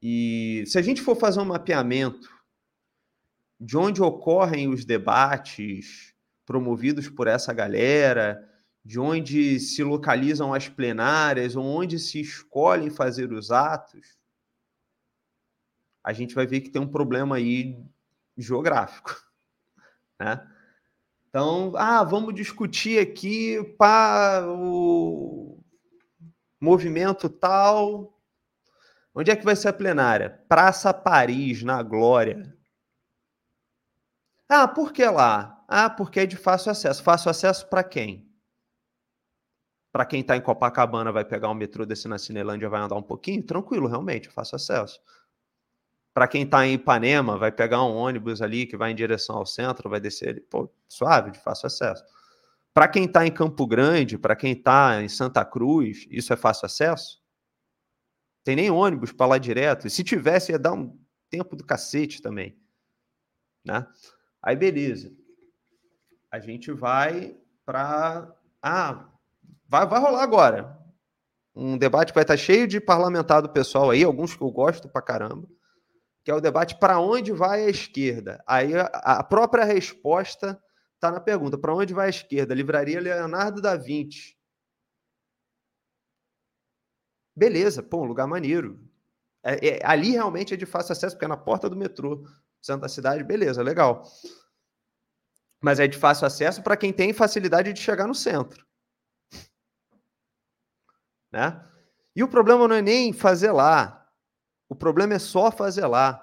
[0.00, 2.28] E se a gente for fazer um mapeamento
[3.58, 8.38] de onde ocorrem os debates promovidos por essa galera,
[8.84, 14.18] de onde se localizam as plenárias, onde se escolhem fazer os atos,
[16.04, 17.82] a gente vai ver que tem um problema aí
[18.36, 19.14] geográfico.
[20.16, 20.40] Né?
[21.34, 25.60] Então, ah, vamos discutir aqui para o
[26.60, 28.16] movimento tal.
[29.12, 30.30] Onde é que vai ser a plenária?
[30.48, 32.56] Praça Paris, na Glória.
[34.48, 35.60] Ah, por que lá?
[35.66, 37.02] Ah, porque é de fácil acesso.
[37.02, 38.32] Fácil acesso para quem?
[39.90, 43.02] Para quem está em Copacabana, vai pegar o metrô, descer na Cinelândia, vai andar um
[43.02, 43.42] pouquinho?
[43.42, 45.00] Tranquilo, realmente, fácil acesso.
[46.14, 49.44] Para quem está em Ipanema, vai pegar um ônibus ali que vai em direção ao
[49.44, 52.04] centro, vai descer ali, pô, suave, de fácil acesso.
[52.72, 56.66] Para quem está em Campo Grande, para quem está em Santa Cruz, isso é fácil
[56.66, 57.20] acesso?
[58.44, 59.86] Tem nem ônibus para lá direto.
[59.86, 60.96] E se tivesse, ia dar um
[61.28, 62.56] tempo do cacete também.
[63.64, 63.86] Né?
[64.42, 65.12] Aí, beleza
[66.34, 68.28] a gente vai para.
[68.60, 69.08] Ah,
[69.68, 70.76] vai, vai rolar agora.
[71.54, 75.00] Um debate que vai estar cheio de parlamentado pessoal aí, alguns que eu gosto pra
[75.00, 75.46] caramba,
[76.24, 78.42] que é o debate para onde vai a esquerda.
[78.46, 80.60] Aí a, própria resposta
[80.94, 82.54] está na pergunta: para onde vai a esquerda?
[82.54, 84.36] Livraria Leonardo da Vinci.
[87.36, 88.80] Beleza, pô, um lugar maneiro.
[89.42, 92.24] É, é, ali realmente é de fácil acesso, porque é na porta do metrô,
[92.62, 94.02] centro da cidade, beleza, legal
[95.64, 98.66] mas é de fácil acesso para quem tem facilidade de chegar no centro.
[101.32, 101.58] Né?
[102.14, 104.03] E o problema não é nem fazer lá.
[104.68, 106.20] O problema é só fazer lá.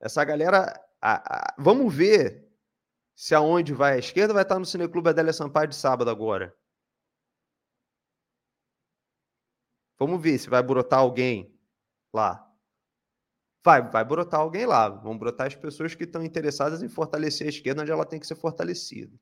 [0.00, 0.80] Essa galera.
[1.00, 2.48] A, a, vamos ver
[3.14, 6.56] se aonde vai a esquerda vai estar no Cineclube Adélia Sampaio de sábado agora.
[9.98, 11.56] Vamos ver se vai brotar alguém
[12.12, 12.48] lá.
[13.64, 14.88] Vai, vai brotar alguém lá.
[14.88, 18.26] Vão brotar as pessoas que estão interessadas em fortalecer a esquerda onde ela tem que
[18.26, 19.16] ser fortalecida.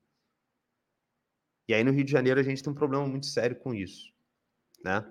[1.68, 4.12] E aí no Rio de Janeiro a gente tem um problema muito sério com isso.
[4.82, 5.06] Né?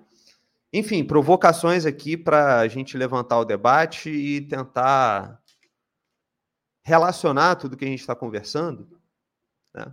[0.72, 5.42] Enfim, provocações aqui para a gente levantar o debate e tentar
[6.82, 9.00] relacionar tudo que a gente está conversando
[9.74, 9.92] né,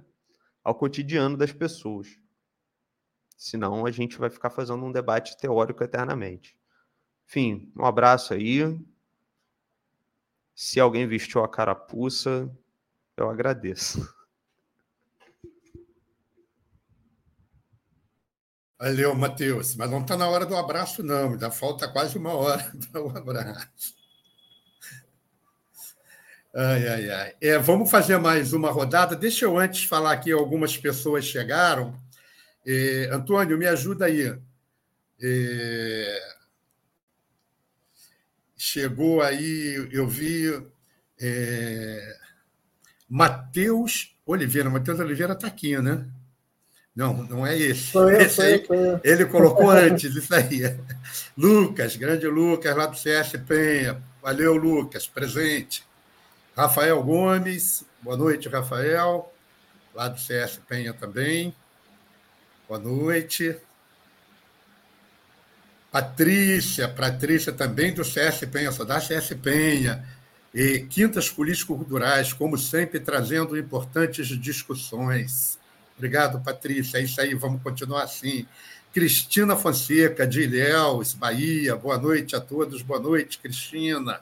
[0.64, 2.20] ao cotidiano das pessoas.
[3.36, 6.58] Senão a gente vai ficar fazendo um debate teórico eternamente.
[7.28, 8.80] Enfim, um abraço aí.
[10.56, 12.52] Se alguém vestiu a carapuça,
[13.16, 14.16] eu agradeço.
[18.80, 19.76] Valeu, Matheus.
[19.76, 21.32] Mas não está na hora do abraço, não.
[21.32, 23.96] Ainda falta quase uma hora para o abraço.
[26.56, 27.36] Ai, ai, ai.
[27.42, 29.16] É, vamos fazer mais uma rodada.
[29.16, 31.96] Deixa eu antes falar aqui, algumas pessoas chegaram.
[32.66, 34.38] É, Antônio, me ajuda aí.
[35.22, 36.20] É,
[38.56, 40.52] chegou aí, eu vi
[41.20, 42.18] é,
[43.10, 44.70] Matheus Oliveira.
[44.70, 46.08] Matheus Oliveira está aqui, né?
[46.98, 47.96] Não, não é esse.
[47.96, 50.62] Eu, esse aí, eu, ele colocou antes, isso aí.
[51.38, 54.02] Lucas, grande Lucas, lá do CS Penha.
[54.20, 55.84] Valeu, Lucas, presente.
[56.56, 59.32] Rafael Gomes, boa noite, Rafael,
[59.94, 61.54] lá do CS Penha também.
[62.68, 63.56] Boa noite.
[65.92, 70.04] Patrícia, Patrícia também do CS Penha, só da CS Penha.
[70.52, 75.60] E Quintas Político-Culturais, como sempre, trazendo importantes discussões.
[75.98, 77.00] Obrigado, Patrícia.
[77.00, 78.46] É isso aí, vamos continuar assim.
[78.94, 81.76] Cristina Fonseca, de Ilhéus, Bahia.
[81.76, 82.82] Boa noite a todos.
[82.82, 84.22] Boa noite, Cristina.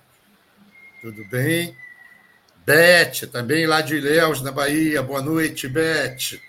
[1.01, 1.75] Tudo bem?
[2.65, 5.03] Beth, também lá de Ilhéus, na Bahia.
[5.03, 6.39] Boa noite, Beth.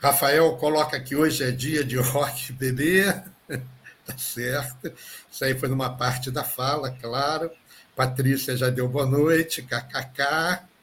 [0.00, 3.04] Rafael coloca que hoje é dia de rock bebê.
[4.04, 4.92] tá certo.
[5.30, 7.50] Isso aí foi numa parte da fala, claro.
[7.96, 10.73] Patrícia já deu boa noite, kkk.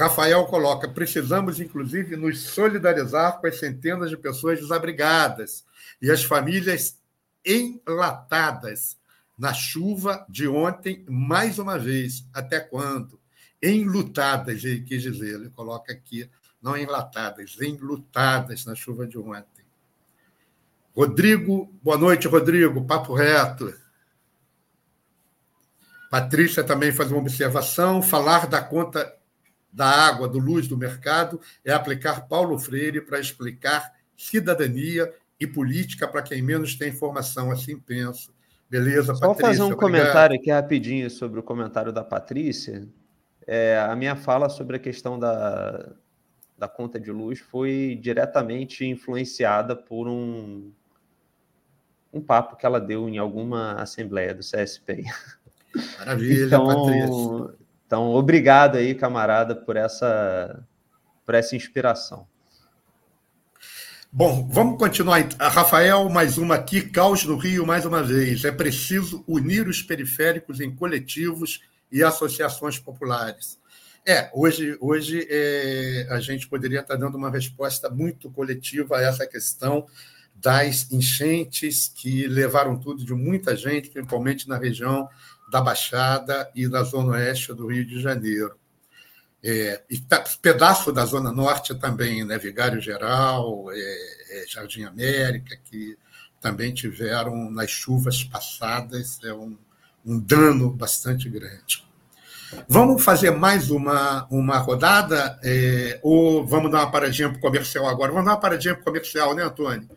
[0.00, 5.64] Rafael coloca: precisamos, inclusive, nos solidarizar com as centenas de pessoas desabrigadas
[6.00, 6.98] e as famílias
[7.44, 8.98] enlatadas
[9.38, 12.26] na chuva de ontem, mais uma vez.
[12.32, 13.20] Até quando?
[13.62, 15.34] Enlutadas, ele quis dizer.
[15.34, 16.30] Ele coloca aqui
[16.62, 19.64] não enlatadas, enlutadas na chuva de ontem.
[20.96, 23.72] Rodrigo, boa noite, Rodrigo, papo reto.
[26.10, 28.02] Patrícia também faz uma observação.
[28.02, 29.19] Falar da conta
[29.72, 36.06] da água, do luz do mercado é aplicar Paulo Freire para explicar cidadania e política
[36.06, 38.32] para quem menos tem informação, assim penso.
[38.68, 39.46] Beleza, Só Patrícia?
[39.46, 39.80] fazer um obrigado.
[39.80, 42.86] comentário aqui rapidinho sobre o comentário da Patrícia.
[43.46, 45.92] É, a minha fala sobre a questão da,
[46.56, 50.70] da conta de luz foi diretamente influenciada por um,
[52.12, 55.04] um papo que ela deu em alguma assembleia do CSP.
[55.98, 57.59] Maravilha, então, Patrícia.
[57.90, 60.64] Então, obrigado aí, camarada, por essa,
[61.26, 62.24] por essa inspiração.
[64.12, 65.26] Bom, vamos continuar.
[65.40, 66.82] Rafael, mais uma aqui.
[66.82, 68.44] Caos no Rio, mais uma vez.
[68.44, 73.58] É preciso unir os periféricos em coletivos e associações populares.
[74.06, 79.26] É, hoje, hoje é, a gente poderia estar dando uma resposta muito coletiva a essa
[79.26, 79.84] questão
[80.36, 85.08] das enchentes que levaram tudo de muita gente, principalmente na região
[85.50, 88.54] da Baixada e da Zona Oeste do Rio de Janeiro.
[89.42, 92.38] É, e tá, pedaço da Zona Norte também, né?
[92.38, 93.76] Vigário Geral, é,
[94.30, 95.96] é, Jardim América, que
[96.40, 99.56] também tiveram, nas chuvas passadas, é um,
[100.04, 101.84] um dano bastante grande.
[102.68, 107.86] Vamos fazer mais uma, uma rodada é, ou vamos dar uma paradinha para o comercial
[107.86, 108.10] agora?
[108.10, 109.88] Vamos dar uma paradinha para o comercial, né, Antônio?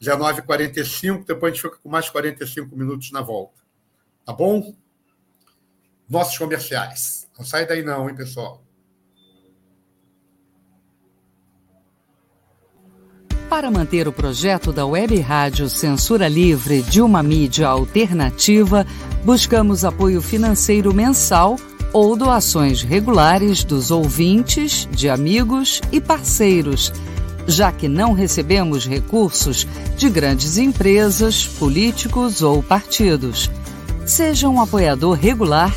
[0.00, 3.60] 19h45, depois a gente fica com mais 45 minutos na volta.
[4.24, 4.74] Tá bom?
[6.10, 7.28] Nossos comerciais.
[7.38, 8.64] Não sai daí não, hein, pessoal?
[13.48, 18.84] Para manter o projeto da Web Rádio Censura Livre de uma mídia alternativa,
[19.24, 21.56] buscamos apoio financeiro mensal
[21.92, 26.92] ou doações regulares dos ouvintes, de amigos e parceiros,
[27.46, 33.50] já que não recebemos recursos de grandes empresas, políticos ou partidos.
[34.06, 35.76] Seja um apoiador regular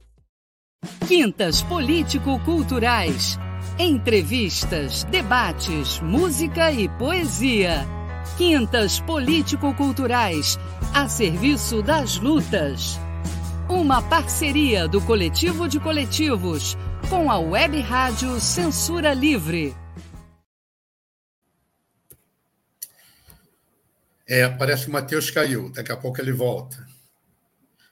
[1.07, 3.37] Quintas Político-Culturais.
[3.77, 7.85] Entrevistas, debates, música e poesia.
[8.35, 10.57] Quintas Político-Culturais,
[10.91, 12.99] a serviço das lutas.
[13.69, 16.75] Uma parceria do Coletivo de Coletivos
[17.09, 19.75] com a Web Rádio Censura Livre.
[24.25, 26.87] É, parece que o Matheus caiu, daqui a pouco ele volta.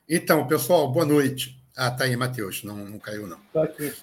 [0.08, 1.59] Então, pessoal, boa noite.
[1.82, 3.38] Ah, tá aí, Matheus, não, não caiu, não.
[3.38, 3.94] Estou aqui.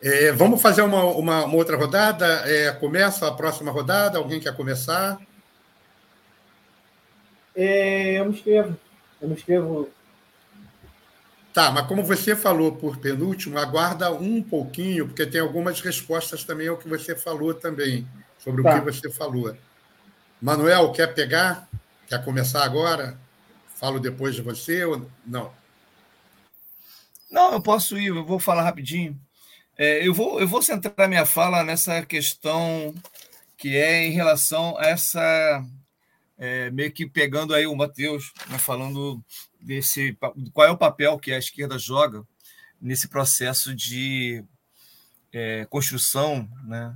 [0.00, 2.24] É, vamos fazer uma, uma, uma outra rodada?
[2.48, 4.16] É, começa a próxima rodada?
[4.16, 5.20] Alguém quer começar?
[7.56, 8.78] É, eu me inscrevo.
[9.20, 9.90] Eu me inscrevo.
[11.52, 16.68] Tá, mas como você falou por penúltimo, aguarda um pouquinho, porque tem algumas respostas também
[16.68, 18.06] ao que você falou também,
[18.38, 18.76] sobre Tá.
[18.76, 19.56] o que você falou.
[20.40, 21.68] Manuel, quer pegar?
[22.06, 23.18] Quer começar agora?
[23.74, 25.57] Falo depois de você ou não?
[27.30, 29.18] Não, eu posso ir, eu vou falar rapidinho.
[29.76, 32.94] É, eu, vou, eu vou centrar minha fala nessa questão
[33.56, 35.64] que é em relação a essa.
[36.36, 39.22] É, meio que pegando aí o Matheus, né, falando
[39.60, 40.16] desse.
[40.52, 42.24] Qual é o papel que a esquerda joga
[42.80, 44.44] nesse processo de
[45.32, 46.94] é, construção né,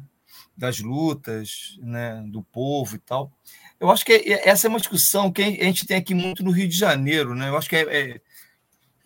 [0.57, 3.33] das lutas né, do povo e tal.
[3.81, 4.13] Eu acho que
[4.45, 7.35] essa é uma discussão que a gente tem aqui muito no Rio de Janeiro.
[7.35, 7.49] Né?
[7.49, 8.21] Eu acho que é, é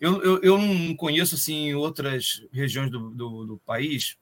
[0.00, 4.16] eu, eu, eu, não conheço assim outras regiões do, do, do, país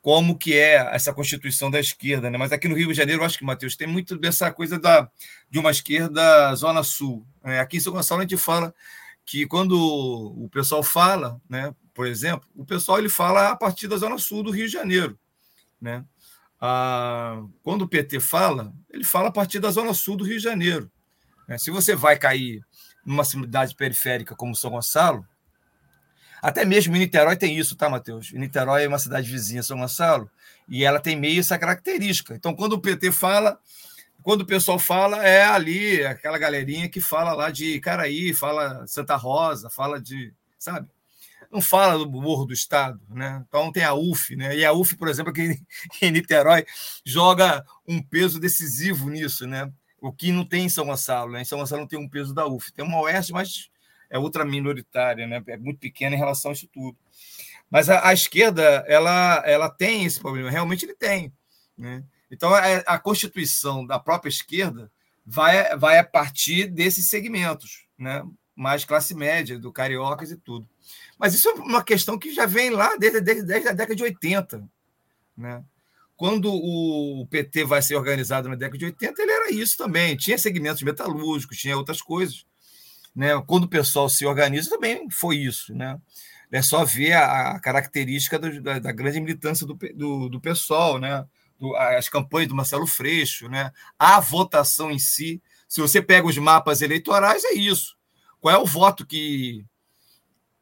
[0.00, 2.38] como que é essa constituição da esquerda, né?
[2.38, 5.10] Mas aqui no Rio de Janeiro, eu acho que Matheus tem muito dessa coisa da
[5.50, 7.26] de uma esquerda zona sul.
[7.42, 7.58] Né?
[7.58, 8.72] Aqui em São Gonçalo a gente fala
[9.24, 11.74] que quando o pessoal fala, né?
[11.92, 15.18] Por exemplo, o pessoal ele fala a partir da zona sul do Rio de Janeiro,
[15.80, 16.04] né?
[16.60, 20.44] Ah, quando o PT fala, ele fala a partir da zona sul do Rio de
[20.44, 20.90] Janeiro.
[21.48, 21.58] Né?
[21.58, 22.64] Se você vai cair
[23.06, 25.24] numa cidade periférica como São Gonçalo,
[26.42, 28.32] até mesmo em Niterói tem isso, tá, Matheus?
[28.32, 30.30] Niterói é uma cidade vizinha, São Gonçalo,
[30.68, 32.34] e ela tem meio essa característica.
[32.34, 33.58] Então, quando o PT fala,
[34.22, 39.16] quando o pessoal fala, é ali, aquela galerinha que fala lá de Caraí, fala Santa
[39.16, 40.88] Rosa, fala de, sabe?
[41.50, 43.42] Não fala do Morro do Estado, né?
[43.48, 44.56] Então tem a UF, né?
[44.56, 45.60] E a UF, por exemplo, aqui
[46.02, 46.66] em Niterói,
[47.04, 49.72] joga um peso decisivo nisso, né?
[50.06, 51.32] O que não tem em São Gonçalo.
[51.32, 51.42] Né?
[51.42, 52.72] Em São Gonçalo não tem um peso da UF.
[52.72, 53.70] Tem uma Oeste, mas
[54.08, 55.42] é ultra minoritária, né?
[55.48, 56.96] é muito pequena em relação a isso tudo.
[57.68, 61.32] Mas a, a, esquerda, ela, ela tem esse problema, realmente ele tem.
[61.76, 62.04] Né?
[62.30, 64.90] Então, a, a constituição da própria esquerda
[65.24, 68.22] vai, vai a partir desses segmentos, né?
[68.54, 70.68] mais classe média, do cariocas e tudo.
[71.18, 74.02] Mas isso é uma questão que já vem lá desde, desde, desde a década de
[74.04, 74.68] 80.
[75.36, 75.64] Né?
[76.16, 80.16] Quando o PT vai ser organizado na década de 80, ele era isso também.
[80.16, 82.46] Tinha segmentos metalúrgicos, tinha outras coisas.
[83.14, 83.30] Né?
[83.46, 85.74] Quando o pessoal se organiza, também foi isso.
[85.74, 85.98] Né?
[86.50, 91.24] É só ver a, característica do, da, da, grande militância do, do, do pessoal, né?
[91.58, 93.70] Do, as campanhas do Marcelo Freixo, né?
[93.98, 95.42] a votação em si.
[95.68, 97.94] Se você pega os mapas eleitorais, é isso.
[98.40, 99.64] Qual é o voto que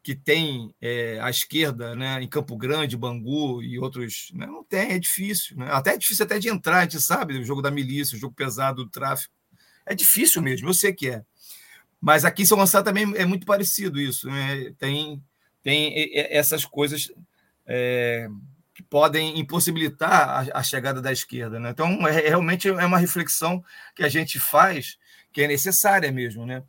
[0.04, 4.30] que tem é, a esquerda né, em Campo Grande, Bangu e outros.
[4.34, 5.56] Né, não tem, é difícil.
[5.56, 5.66] Né?
[5.70, 8.34] Até é difícil até de entrar, a gente sabe, o jogo da milícia, o jogo
[8.34, 9.34] pesado do tráfico.
[9.86, 11.24] É difícil mesmo, eu sei que é.
[11.98, 14.28] Mas aqui em São Gonçalo também é muito parecido isso.
[14.28, 14.74] Né?
[14.78, 15.22] Tem,
[15.62, 17.10] tem essas coisas
[17.66, 18.28] é,
[18.74, 21.58] que podem impossibilitar a, a, chegada da esquerda.
[21.58, 21.70] Né?
[21.70, 23.64] Então, é, realmente é uma reflexão
[23.96, 24.98] que a gente faz
[25.32, 26.44] que é necessária mesmo.
[26.44, 26.62] Né?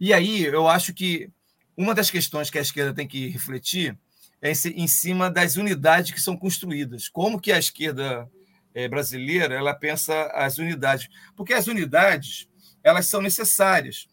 [0.00, 1.30] E aí, eu acho que
[1.76, 3.98] uma das questões que a esquerda tem que refletir
[4.42, 7.08] é em cima das unidades que são construídas.
[7.08, 8.28] Como que a esquerda
[8.74, 11.08] eh, brasileira ela pensa as unidades?
[11.36, 12.48] Porque as unidades
[12.82, 14.08] elas são necessárias,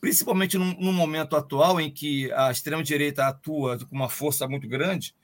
[0.00, 5.14] principalmente no momento atual em que a extrema direita atua com uma força muito grande.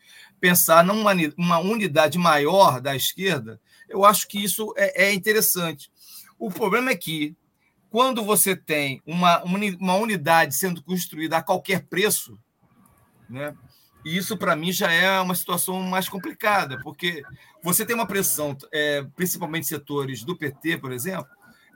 [0.41, 5.91] Pensar numa uma unidade maior da esquerda, eu acho que isso é, é interessante.
[6.39, 7.37] O problema é que
[7.93, 12.39] quando você tem uma, uma unidade sendo construída a qualquer preço,
[13.29, 13.55] né?
[14.03, 17.23] E isso, para mim, já é uma situação mais complicada, porque
[17.63, 21.29] você tem uma pressão, é, principalmente setores do PT, por exemplo,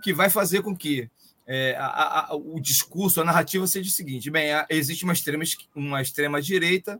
[0.02, 1.10] que vai fazer com que
[1.46, 5.44] é, a, a, o discurso, a narrativa seja o seguinte: bem, existe uma extrema,
[5.74, 6.98] uma extrema direita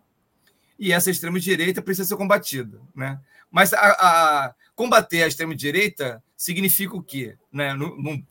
[0.79, 3.19] e essa extrema direita precisa ser combatida, né?
[3.51, 7.39] Mas a, a combater a extrema direita significa o quê?
[7.51, 7.73] Né?
[7.73, 8.23] No, no,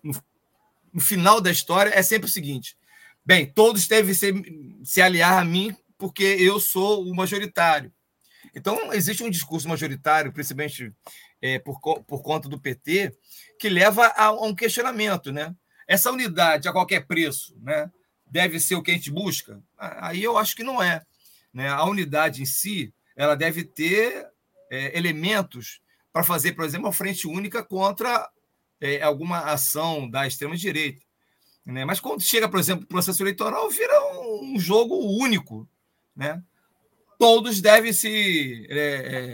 [0.95, 2.77] no, final da história é sempre o seguinte:
[3.23, 4.33] bem, todos devem se,
[4.83, 7.91] se aliar a mim porque eu sou o majoritário.
[8.53, 10.93] Então, existe um discurso majoritário, principalmente
[11.41, 13.15] é, por, por conta do PT,
[13.59, 15.31] que leva a, a, um questionamento.
[15.31, 15.53] Né?
[15.87, 17.91] Essa unidade, a qualquer preço, né,
[18.25, 19.61] deve ser o que a gente busca?
[19.77, 21.01] Aí eu acho que não é.
[21.53, 21.67] Né?
[21.67, 24.27] A unidade em si ela deve ter
[24.69, 25.79] é, elementos
[26.11, 28.29] para fazer, por exemplo, uma frente única contra
[28.85, 31.01] é, alguma ação da extrema-direita.
[31.65, 31.83] Né?
[31.83, 33.93] Mas quando chega, por exemplo, o processo eleitoral, vira
[34.41, 35.67] um, jogo único.
[36.15, 36.41] Né?
[37.17, 38.77] Todos devem se é,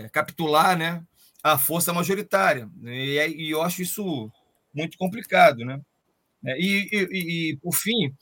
[0.06, 1.04] é, capitular né,
[1.44, 2.70] à força majoritária.
[2.84, 4.32] E, e, eu acho isso
[4.74, 5.66] muito complicado.
[5.66, 5.82] Né?
[6.46, 8.16] É, e, e, e por fim,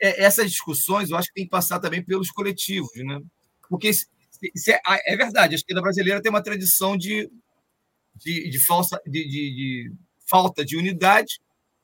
[0.00, 2.90] é, essas discussões eu acho que tem que passar também pelos coletivos.
[2.96, 3.20] Né?
[3.68, 4.06] Porque se,
[4.54, 7.30] se é, é, verdade, a esquerda brasileira tem uma tradição de,
[8.16, 8.98] de, de falsa.
[9.06, 9.92] de, de
[10.30, 11.40] falta de unidade,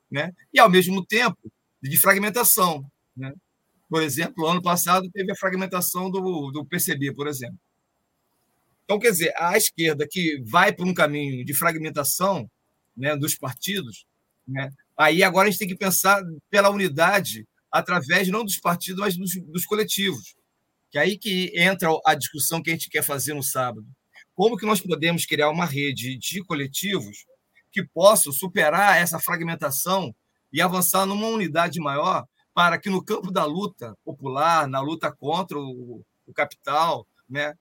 [0.09, 0.31] né?
[0.53, 2.89] e, ao mesmo tempo, de fragmentação.
[3.15, 3.33] Né?
[3.89, 7.59] Por exemplo, ano passado teve a fragmentação do, do PCB, por exemplo.
[8.85, 12.49] Então, quer dizer, a esquerda que vai por um caminho de fragmentação
[12.95, 14.05] né, dos partidos,
[14.47, 19.15] né, Aí agora a gente tem que pensar pela unidade através não dos partidos, mas
[19.15, 20.35] dos, dos coletivos.
[20.89, 23.85] Que é aí que entra a discussão que a gente quer fazer no sábado.
[24.33, 27.25] Como que nós podemos criar uma rede de coletivos
[27.71, 30.13] que possam superar essa fragmentação
[30.51, 35.59] e avançar numa unidade maior para que no campo da luta popular, na luta contra
[35.59, 37.53] o, o capital, né,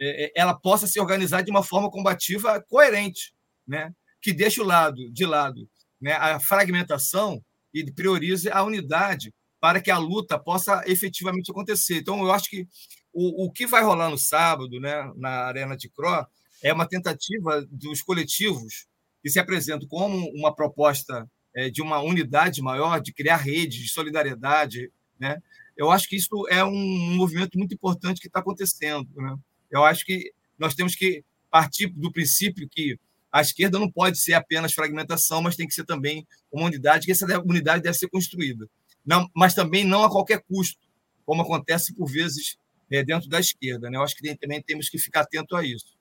[0.00, 3.34] é, é, ela possa se organizar de uma forma combativa coerente,
[3.66, 3.92] né,
[4.22, 5.68] que deixe o lado de lado
[6.00, 7.42] né, a fragmentação
[7.74, 11.98] e priorize a unidade para que a luta possa efetivamente acontecer.
[11.98, 12.66] Então, eu acho que
[13.12, 16.26] o, o que vai rolar no sábado, né, na Arena de Cro,
[16.62, 18.86] é uma tentativa dos coletivos
[19.22, 23.88] que se apresentam como uma proposta é, de uma unidade maior, de criar redes de
[23.88, 24.90] solidariedade.
[25.18, 25.40] Né?
[25.76, 29.08] Eu acho que isso é um movimento muito importante que está acontecendo.
[29.16, 29.36] Né?
[29.70, 32.98] Eu acho que nós temos que partir do princípio que
[33.30, 37.12] a esquerda não pode ser apenas fragmentação, mas tem que ser também uma unidade, que
[37.12, 38.68] essa unidade deve ser construída.
[39.04, 40.80] Não, mas também não a qualquer custo,
[41.24, 42.56] como acontece por vezes
[42.90, 43.90] é, dentro da esquerda.
[43.90, 43.98] Né?
[43.98, 45.97] Eu acho que também temos que ficar atento a isso.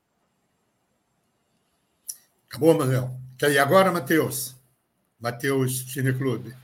[2.57, 3.11] Acabou, Manuel.
[3.39, 4.55] E agora, Matheus?
[5.19, 6.55] Matheus Cineclube.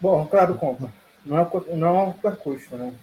[0.00, 0.88] Bom, claro, compra.
[1.26, 2.94] Não é, não é um percurso, né?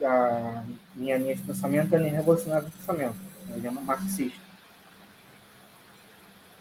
[0.00, 0.64] A
[0.94, 3.16] minha linha de pensamento é nem revolucionário de pensamento.
[3.50, 4.38] Ele é marxista.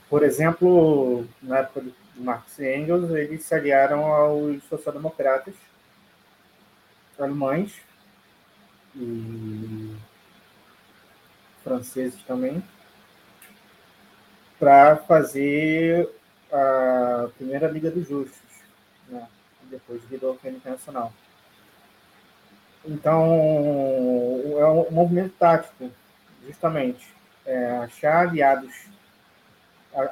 [0.09, 5.53] Por exemplo, na época do Marx e Engels, eles se aliaram aos social-democratas
[7.19, 7.73] alemães
[8.95, 9.95] e
[11.63, 12.63] franceses também,
[14.59, 16.09] para fazer
[16.51, 18.39] a primeira Liga dos Justos,
[19.09, 19.27] né?
[19.69, 21.13] depois de Liga Internacional.
[22.85, 23.25] Então,
[24.57, 25.91] é um movimento tático,
[26.45, 27.05] justamente,
[27.45, 28.87] é achar aliados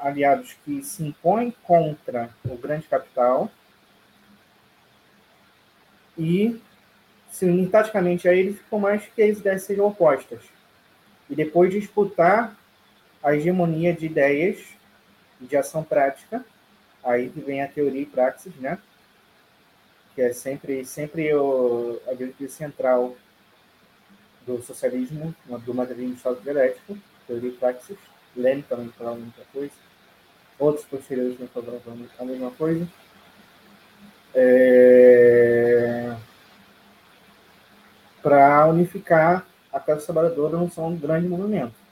[0.01, 3.51] aliados que se impõem contra o grande capital
[6.17, 6.59] e
[7.29, 10.39] se unir taticamente a eles, por mais que as ideias sejam opostas.
[11.29, 12.55] E depois disputar
[13.25, 14.63] a hegemonia de ideias
[15.41, 16.45] de ação prática,
[17.03, 18.77] aí que vem a teoria e praxis, né?
[20.13, 23.15] Que é sempre, sempre o, a diretriz central
[24.45, 26.95] do socialismo, do materialismo dialético,
[27.25, 27.97] teoria e praxis.
[28.37, 29.73] Leme também falava muita coisa.
[30.59, 32.87] Outros posteriores também falavam a mesma coisa.
[34.35, 36.15] É...
[38.21, 41.84] Para unificar a classe trabalhadora não são um grande movimento.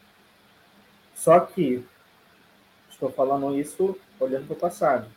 [1.24, 1.82] Só que
[2.90, 5.08] estou falando isso olhando para o passado.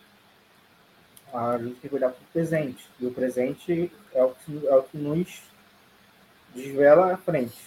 [1.35, 2.89] A gente tem que olhar para o presente.
[3.01, 5.43] E o presente é o que, é o que nos
[6.55, 7.59] desvela a frente.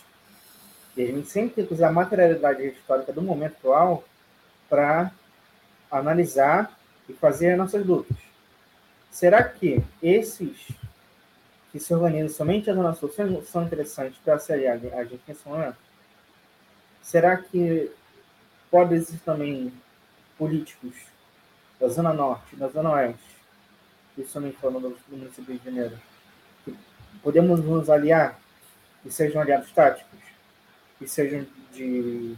[0.95, 4.05] E a gente sempre tem que usar a materialidade histórica do momento atual
[4.69, 5.11] para
[5.91, 6.79] analisar
[7.09, 8.15] e fazer as nossas lutas.
[9.11, 10.65] Será que esses
[11.73, 13.11] que se organizam somente as Zona Sul
[13.43, 15.75] são interessantes para se aliar a gente momento?
[17.01, 17.91] Será que
[18.69, 19.73] pode existir também
[20.37, 20.95] políticos
[21.79, 23.37] da Zona Norte, da Zona Oeste,
[24.15, 25.97] principalmente falando do município de Janeiro,
[26.65, 26.75] que
[27.21, 28.39] podemos nos aliar
[29.05, 30.19] e sejam aliados táticos?
[30.99, 32.35] que sejam de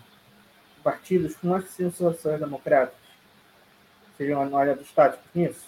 [0.84, 3.02] partidos com que sejam democráticas,
[4.18, 5.66] sejam aliados táticos nisso.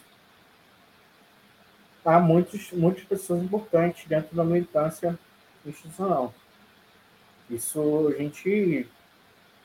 [2.06, 5.18] Há muitos, muitas pessoas importantes dentro da militância
[5.66, 6.34] institucional.
[7.50, 8.88] Isso a gente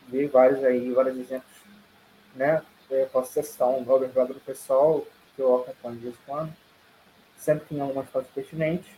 [0.08, 1.52] vê vários aí, vários exemplos,
[2.34, 2.62] né?
[2.90, 5.06] Eu posso citar um Wagner do pessoal,
[5.36, 6.52] que eu acompanho de vez em quando,
[7.36, 8.90] sempre tem algumas coisas pertinentes,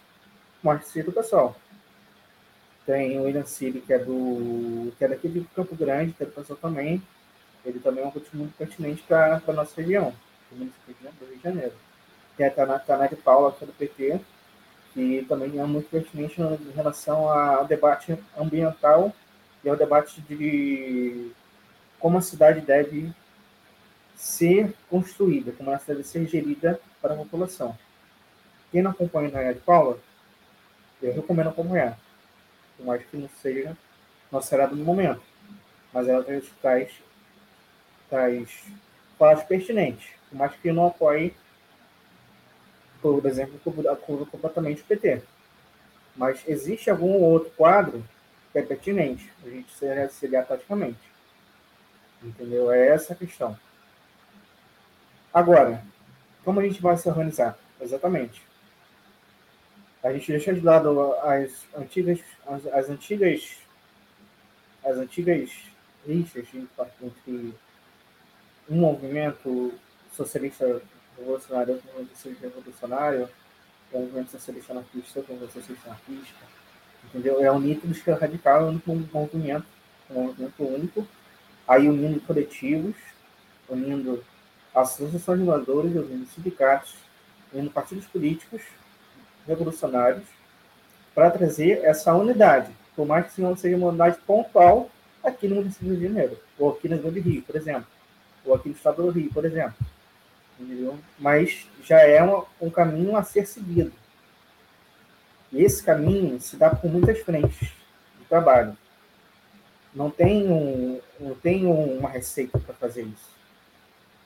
[0.62, 1.56] mas cito o pessoal.
[2.86, 6.26] Tem o William City, que é do que é daqui de Campo Grande, que é
[6.26, 7.02] do pessoal também.
[7.64, 10.14] Ele também é um coach muito pertinente para a nossa região,
[10.50, 11.72] do município do Rio de Janeiro.
[12.36, 14.20] Tem a Taná de Paula, que é do PT,
[14.94, 19.12] que também é muito pertinente em relação ao debate ambiental
[19.64, 21.32] e ao debate de
[21.98, 23.12] como a cidade deve
[24.16, 27.76] ser construída, como ela deve ser gerida para a população.
[28.70, 29.98] Quem não acompanha a Taná de Paula,
[31.02, 31.98] eu recomendo acompanhar
[32.80, 33.76] por mais que não seja
[34.32, 35.20] nossa era do momento.
[35.92, 36.92] Mas ela traz, traz,
[38.08, 38.64] traz
[39.18, 41.34] falas pertinentes, por mais que não apoie,
[43.02, 43.58] por exemplo,
[44.30, 45.22] completamente o PT.
[46.16, 48.04] Mas existe algum outro quadro
[48.54, 50.98] é pertinente, a gente se auxiliar taticamente.
[52.22, 52.70] Entendeu?
[52.70, 53.58] É essa a questão.
[55.32, 55.82] Agora,
[56.44, 57.58] como a gente vai se organizar?
[57.80, 58.50] Exatamente
[60.02, 63.58] a gente deixa de lado as antigas, as, as antigas,
[64.82, 65.50] as antigas
[66.06, 67.54] rixas entre
[68.68, 69.74] um movimento
[70.12, 70.80] socialista
[71.18, 73.28] revolucionário, outro movimento socialista revolucionário,
[73.92, 76.59] o movimento socialista anarquista, outro movimento socialista anarquista.
[77.06, 77.44] Entendeu?
[77.44, 79.66] É tudo esquerda radical, é um movimento,
[80.10, 81.06] um movimento único,
[81.66, 82.94] aí unindo coletivos,
[83.68, 84.22] unindo
[84.74, 86.94] associações de doadores, unindo sindicatos,
[87.52, 88.62] unindo partidos políticos
[89.46, 90.24] revolucionários,
[91.14, 94.90] para trazer essa unidade, por mais que não seja uma unidade pontual
[95.22, 97.86] aqui no município de Janeiro, ou aqui na Grande Rio, por exemplo,
[98.44, 99.74] ou aqui no estado do Rio, por exemplo.
[100.58, 100.98] Entendeu?
[101.18, 102.22] Mas já é
[102.60, 103.92] um caminho a ser seguido.
[105.52, 107.68] E esse caminho se dá por muitas frentes
[108.18, 108.76] de trabalho.
[109.94, 113.30] Não tem, um, não tem uma receita para fazer isso.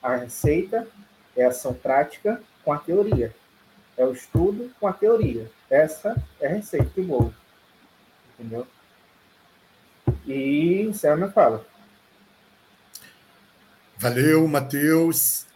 [0.01, 0.87] A receita
[1.35, 3.33] é a ação prática com a teoria.
[3.97, 5.49] É o estudo com a teoria.
[5.69, 7.33] Essa é a receita de bolo.
[8.37, 8.67] Entendeu?
[10.27, 11.65] E encerra minha fala.
[13.97, 15.47] Valeu, Matheus.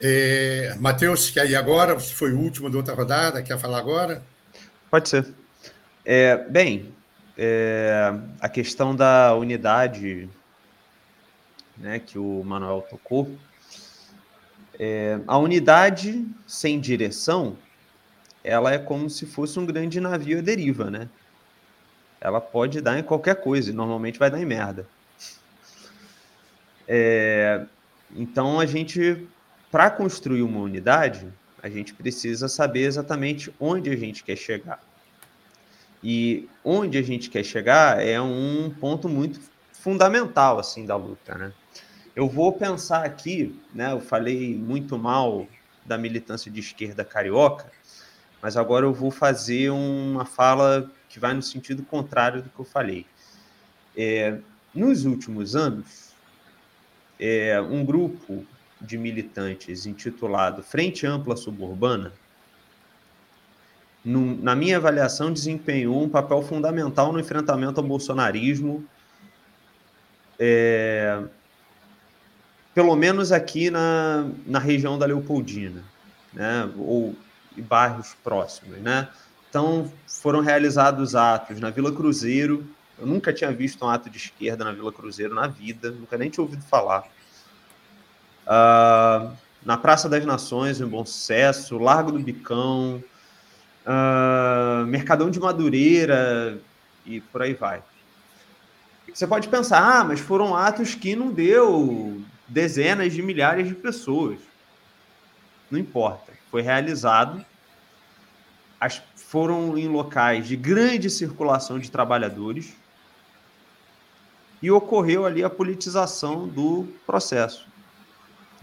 [0.00, 1.98] É, Matheus, quer ir agora?
[2.00, 4.22] Foi o último da outra rodada, quer falar agora?
[4.92, 5.26] Pode ser.
[6.04, 6.92] É, bem,
[7.38, 10.28] é, a questão da unidade
[11.78, 13.34] né, que o Manuel tocou,
[14.78, 17.56] é, a unidade sem direção,
[18.44, 21.08] ela é como se fosse um grande navio à deriva, né?
[22.20, 24.86] Ela pode dar em qualquer coisa, e normalmente vai dar em merda.
[26.86, 27.64] É,
[28.14, 29.26] então a gente,
[29.70, 31.32] para construir uma unidade,
[31.62, 34.82] a gente precisa saber exatamente onde a gente quer chegar.
[36.02, 39.40] E onde a gente quer chegar é um ponto muito
[39.72, 41.52] fundamental assim da luta, né?
[42.14, 43.92] Eu vou pensar aqui, né?
[43.92, 45.46] Eu falei muito mal
[45.86, 47.70] da militância de esquerda carioca,
[48.40, 52.64] mas agora eu vou fazer uma fala que vai no sentido contrário do que eu
[52.64, 53.06] falei.
[53.96, 54.38] É,
[54.74, 56.12] nos últimos anos,
[57.20, 58.44] é, um grupo
[58.82, 62.12] de militantes intitulado Frente Ampla Suburbana,
[64.04, 68.84] no, na minha avaliação, desempenhou um papel fundamental no enfrentamento ao bolsonarismo,
[70.38, 71.22] é,
[72.74, 75.84] pelo menos aqui na, na região da Leopoldina,
[76.32, 77.14] né, ou
[77.56, 78.78] bairros próximos.
[78.78, 79.08] Né?
[79.48, 82.66] Então, foram realizados atos na Vila Cruzeiro.
[82.98, 86.30] Eu nunca tinha visto um ato de esquerda na Vila Cruzeiro na vida, nunca nem
[86.30, 87.04] tinha ouvido falar.
[88.46, 89.32] Uh,
[89.64, 93.02] na Praça das Nações, em Bom Sucesso, Largo do Bicão,
[93.86, 96.58] uh, Mercadão de Madureira
[97.06, 97.82] e por aí vai.
[99.12, 104.38] Você pode pensar, ah, mas foram atos que não deu dezenas de milhares de pessoas.
[105.70, 106.32] Não importa.
[106.50, 107.44] Foi realizado.
[108.80, 112.74] As, foram em locais de grande circulação de trabalhadores
[114.62, 117.66] e ocorreu ali a politização do processo.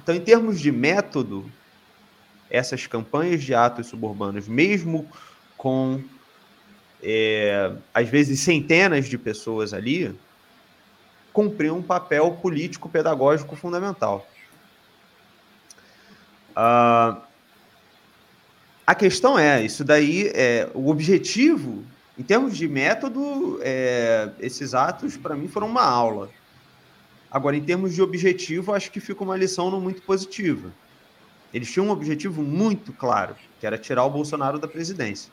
[0.10, 1.46] Então, em termos de método,
[2.50, 5.08] essas campanhas de atos suburbanos, mesmo
[5.56, 6.02] com
[7.04, 10.16] é, às vezes centenas de pessoas ali,
[11.32, 14.28] cumpriam um papel político-pedagógico fundamental.
[16.58, 17.22] Uh,
[18.88, 21.84] a questão é, isso daí, é, o objetivo,
[22.18, 26.32] em termos de método, é, esses atos, para mim, foram uma aula.
[27.32, 30.72] Agora, em termos de objetivo, acho que fica uma lição não muito positiva.
[31.54, 35.32] Eles tinham um objetivo muito claro, que era tirar o Bolsonaro da presidência.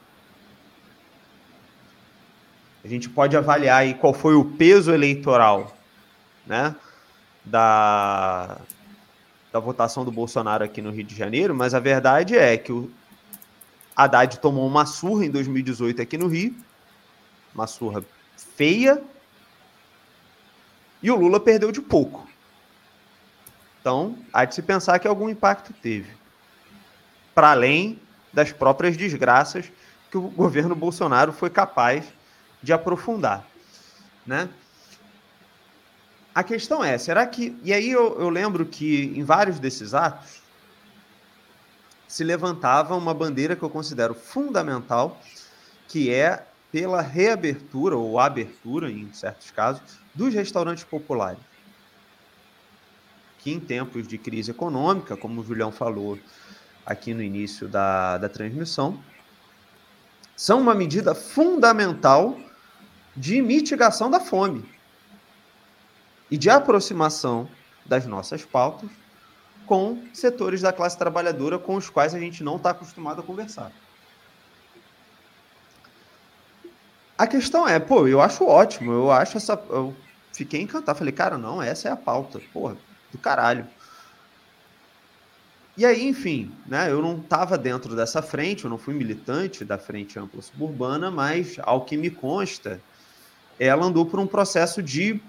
[2.84, 5.76] A gente pode avaliar aí qual foi o peso eleitoral
[6.46, 6.74] né,
[7.44, 8.58] da,
[9.52, 12.90] da votação do Bolsonaro aqui no Rio de Janeiro, mas a verdade é que o
[13.96, 16.54] Haddad tomou uma surra em 2018 aqui no Rio,
[17.54, 18.04] uma surra
[18.36, 19.02] feia,
[21.06, 22.28] e o Lula perdeu de pouco.
[23.80, 26.10] Então, há de se pensar que algum impacto teve.
[27.32, 28.00] Para além
[28.32, 29.70] das próprias desgraças
[30.10, 32.04] que o governo Bolsonaro foi capaz
[32.60, 33.46] de aprofundar.
[34.26, 34.48] Né?
[36.34, 37.56] A questão é, será que.
[37.62, 40.42] E aí eu, eu lembro que em vários desses atos
[42.08, 45.20] se levantava uma bandeira que eu considero fundamental,
[45.86, 51.38] que é pela reabertura ou abertura, em certos casos, dos restaurantes populares.
[53.38, 56.18] Que em tempos de crise econômica, como o Julião falou
[56.84, 58.98] aqui no início da, da transmissão,
[60.34, 62.38] são uma medida fundamental
[63.16, 64.64] de mitigação da fome
[66.30, 67.48] e de aproximação
[67.84, 68.90] das nossas pautas
[69.64, 73.72] com setores da classe trabalhadora com os quais a gente não está acostumado a conversar.
[77.18, 79.54] A questão é, pô, eu acho ótimo, eu acho essa.
[79.70, 79.94] Eu
[80.36, 80.98] fiquei encantado.
[80.98, 82.40] Falei, cara, não, essa é a pauta.
[82.52, 82.76] Porra,
[83.10, 83.66] do caralho.
[85.76, 89.76] E aí, enfim, né, eu não estava dentro dessa frente, eu não fui militante da
[89.76, 92.80] Frente Ampla Suburbana, mas, ao que me consta,
[93.58, 95.20] ela andou por um processo de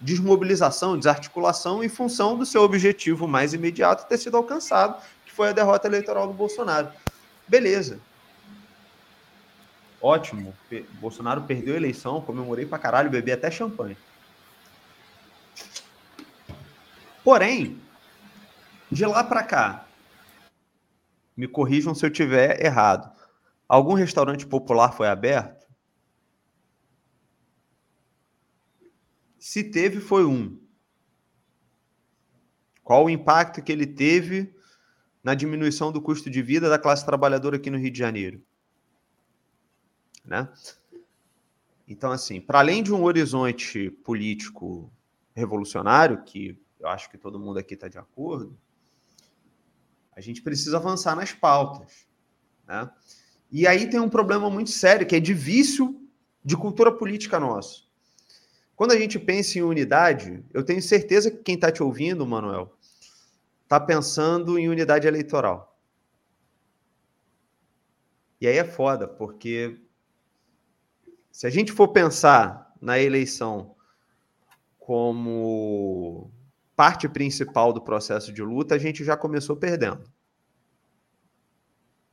[0.00, 5.52] desmobilização, desarticulação em função do seu objetivo mais imediato ter sido alcançado, que foi a
[5.52, 6.88] derrota eleitoral do Bolsonaro.
[7.46, 7.98] Beleza.
[10.00, 10.54] Ótimo.
[11.00, 13.96] Bolsonaro perdeu a eleição, comemorei pra caralho, bebi até champanhe.
[17.26, 17.82] Porém,
[18.88, 19.88] de lá para cá,
[21.36, 23.12] me corrijam se eu tiver errado.
[23.68, 25.66] Algum restaurante popular foi aberto?
[29.40, 30.56] Se teve, foi um.
[32.84, 34.54] Qual o impacto que ele teve
[35.20, 38.40] na diminuição do custo de vida da classe trabalhadora aqui no Rio de Janeiro?
[40.24, 40.48] Né?
[41.88, 44.88] Então, assim, para além de um horizonte político
[45.34, 48.56] revolucionário, que eu acho que todo mundo aqui está de acordo,
[50.12, 52.06] a gente precisa avançar nas pautas.
[52.66, 52.90] Né?
[53.50, 56.00] E aí tem um problema muito sério, que é de vício
[56.44, 57.86] de cultura política nosso.
[58.74, 62.76] Quando a gente pensa em unidade, eu tenho certeza que quem está te ouvindo, Manuel,
[63.62, 65.76] está pensando em unidade eleitoral.
[68.40, 69.80] E aí é foda, porque
[71.32, 73.74] se a gente for pensar na eleição
[74.78, 76.30] como
[76.76, 80.04] parte principal do processo de luta, a gente já começou perdendo.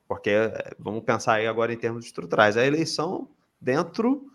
[0.08, 0.32] Porque
[0.80, 2.56] vamos pensar aí agora em termos estruturais.
[2.56, 4.32] A eleição dentro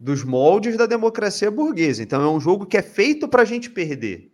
[0.00, 2.02] dos moldes da democracia burguesa.
[2.02, 4.32] Então é um jogo que é feito para a gente perder.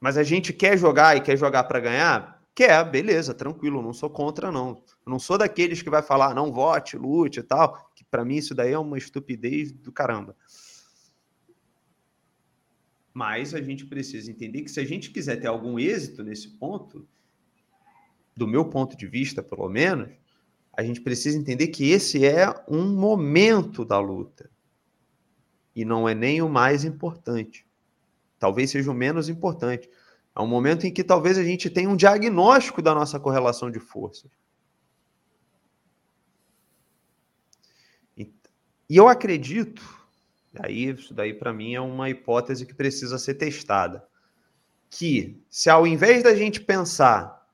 [0.00, 2.39] Mas a gente quer jogar e quer jogar para ganhar?
[2.54, 4.82] Quer, beleza, tranquilo, não sou contra, não.
[5.06, 7.90] Eu não sou daqueles que vai falar, não vote, lute e tal.
[8.10, 10.36] Para mim, isso daí é uma estupidez do caramba.
[13.14, 17.06] Mas a gente precisa entender que se a gente quiser ter algum êxito nesse ponto,
[18.36, 20.10] do meu ponto de vista, pelo menos,
[20.72, 24.50] a gente precisa entender que esse é um momento da luta.
[25.74, 27.66] E não é nem o mais importante.
[28.38, 29.88] Talvez seja o menos importante.
[30.40, 33.78] É um momento em que talvez a gente tenha um diagnóstico da nossa correlação de
[33.78, 34.30] forças.
[38.16, 39.82] E eu acredito,
[40.58, 44.02] aí isso daí para mim é uma hipótese que precisa ser testada,
[44.88, 47.46] que se ao invés da gente pensar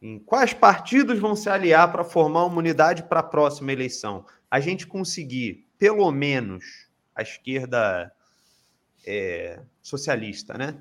[0.00, 4.60] em quais partidos vão se aliar para formar uma unidade para a próxima eleição, a
[4.60, 8.10] gente conseguir, pelo menos, a esquerda
[9.04, 10.80] é, socialista, né?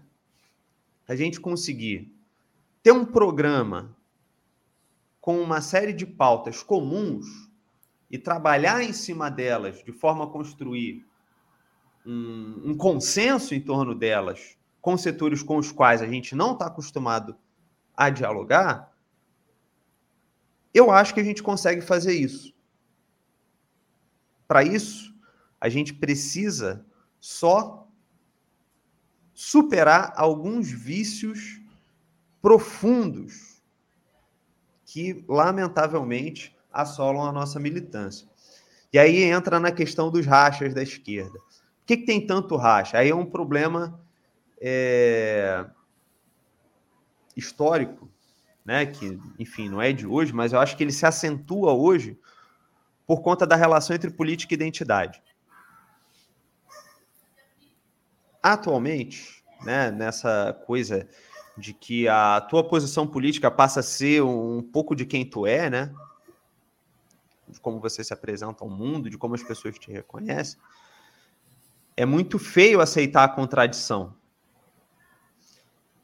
[1.10, 2.16] A gente conseguir
[2.84, 3.97] ter um programa
[5.20, 7.26] com uma série de pautas comuns
[8.12, 11.03] e trabalhar em cima delas de forma a construir
[12.05, 16.68] um, um consenso em torno delas com setores com os quais a gente não está
[16.68, 17.36] acostumado
[17.97, 18.95] a dialogar,
[20.72, 22.53] eu acho que a gente consegue fazer isso.
[24.47, 25.12] Para isso,
[25.60, 26.86] a gente precisa
[27.20, 27.79] só
[29.42, 31.62] superar alguns vícios
[32.42, 33.64] profundos
[34.84, 38.28] que, lamentavelmente, assolam a nossa militância.
[38.92, 41.40] E aí entra na questão dos rachas da esquerda.
[41.40, 42.98] Por que, que tem tanto racha?
[42.98, 43.98] Aí é um problema
[44.60, 45.66] é,
[47.34, 48.12] histórico,
[48.66, 48.88] né?
[48.88, 52.20] que, enfim, não é de hoje, mas eu acho que ele se acentua hoje
[53.08, 55.24] por conta da relação entre política e identidade.
[58.42, 61.08] Atualmente, né, nessa coisa
[61.58, 65.70] de que a tua posição política passa a ser um pouco de quem tu é,
[65.70, 65.94] né?
[67.50, 70.60] de como você se apresenta ao mundo, de como as pessoas te reconhecem,
[71.98, 74.16] é muito feio aceitar a contradição.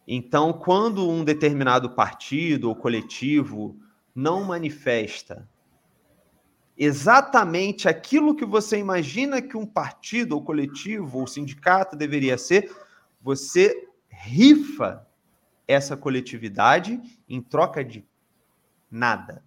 [0.07, 3.79] Então, quando um determinado partido ou coletivo
[4.13, 5.47] não manifesta
[6.77, 12.75] exatamente aquilo que você imagina que um partido ou coletivo ou sindicato deveria ser,
[13.21, 15.07] você rifa
[15.67, 18.05] essa coletividade em troca de
[18.91, 19.43] nada.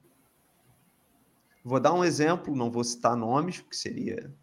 [1.63, 4.35] Vou dar um exemplo, não vou citar nomes, porque seria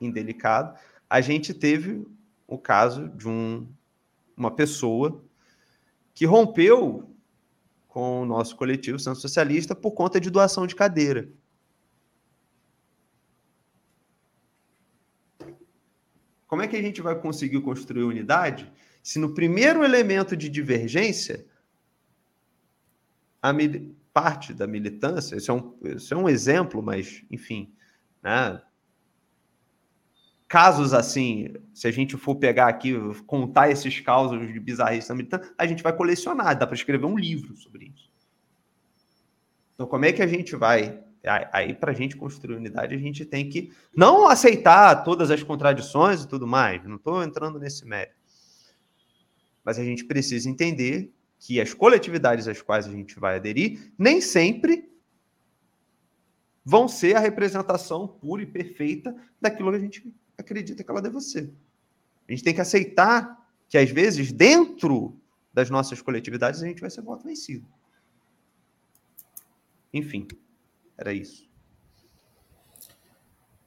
[0.00, 0.78] indelicado.
[1.08, 2.06] A gente teve
[2.46, 3.68] o caso de um,
[4.36, 5.24] uma pessoa
[6.14, 7.15] que rompeu
[7.96, 11.30] com o nosso coletivo Santo Socialista por conta de doação de cadeira.
[16.46, 18.70] Como é que a gente vai conseguir construir unidade
[19.02, 21.46] se no primeiro elemento de divergência
[23.40, 23.54] a,
[24.12, 27.72] parte da militância, isso é um, isso é um exemplo, mas, enfim,
[28.22, 28.60] né?
[30.48, 32.94] Casos assim, se a gente for pegar aqui,
[33.26, 37.56] contar esses casos de bizarrice americana, a gente vai colecionar, dá para escrever um livro
[37.56, 38.10] sobre isso.
[39.74, 41.00] Então, como é que a gente vai?
[41.52, 46.22] Aí, para a gente construir unidade, a gente tem que não aceitar todas as contradições
[46.22, 48.14] e tudo mais, não estou entrando nesse mérito.
[49.64, 54.20] Mas a gente precisa entender que as coletividades às quais a gente vai aderir nem
[54.20, 54.88] sempre
[56.64, 61.20] vão ser a representação pura e perfeita daquilo que a gente acredita que ela deve
[61.20, 61.52] ser.
[62.28, 65.18] A gente tem que aceitar que, às vezes, dentro
[65.52, 67.66] das nossas coletividades, a gente vai ser voto vencido.
[69.92, 70.28] Enfim,
[70.98, 71.48] era isso.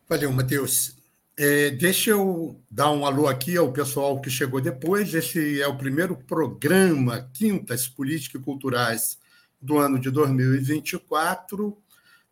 [0.07, 0.97] Valeu, Matheus.
[1.37, 5.13] É, deixa eu dar um alô aqui ao pessoal que chegou depois.
[5.13, 9.17] Esse é o primeiro programa Quintas Políticas e Culturais
[9.61, 11.77] do ano de 2024.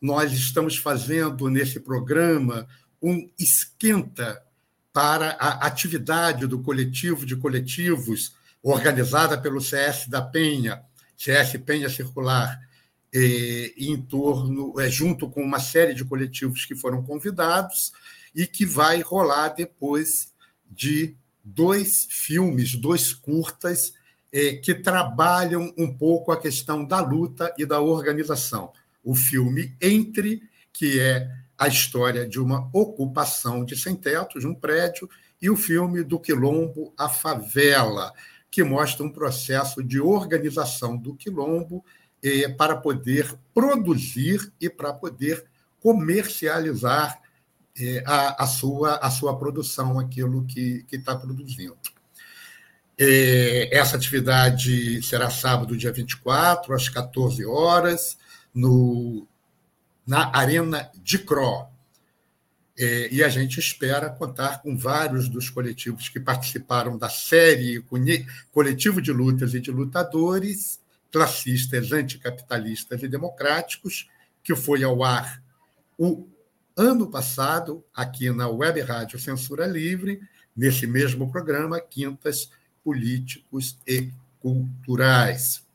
[0.02, 2.68] Nós estamos fazendo nesse programa
[3.02, 4.42] um esquenta
[4.92, 10.82] para a atividade do coletivo de coletivos organizada pelo CS da Penha,
[11.16, 12.60] CS Penha Circular,
[13.14, 17.94] eh, em torno, é, junto com uma série de coletivos que foram convidados
[18.36, 20.34] e que vai rolar depois
[20.70, 23.94] de dois filmes, dois curtas,
[24.32, 28.74] é, que trabalham um pouco a questão da luta e da organização.
[29.04, 30.44] O filme Entre,
[30.74, 35.10] que é a história de uma ocupação de sem-teto, de um prédio,
[35.42, 38.12] e o filme do Quilombo a Favela,
[38.50, 41.84] que mostra um processo de organização do Quilombo
[42.24, 45.46] eh, para poder produzir e para poder
[45.80, 47.22] comercializar
[47.80, 51.78] é, a, a, sua, a sua produção, aquilo que está produzindo.
[52.98, 58.18] É, essa atividade será sábado, dia 24, às 14 horas,
[58.54, 59.28] no,
[60.08, 61.68] na Arena de Cro.
[62.80, 67.84] É, e a gente espera contar com vários dos coletivos que participaram da série
[68.52, 70.80] Coletivo de Lutas e de Lutadores,
[71.12, 74.08] classistas, anticapitalistas e democráticos,
[74.44, 75.42] que foi ao ar
[75.98, 76.28] o
[76.76, 80.22] ano passado, aqui na Web Rádio Censura Livre,
[80.56, 82.52] nesse mesmo programa, Quintas
[82.84, 85.67] Políticos e Culturais.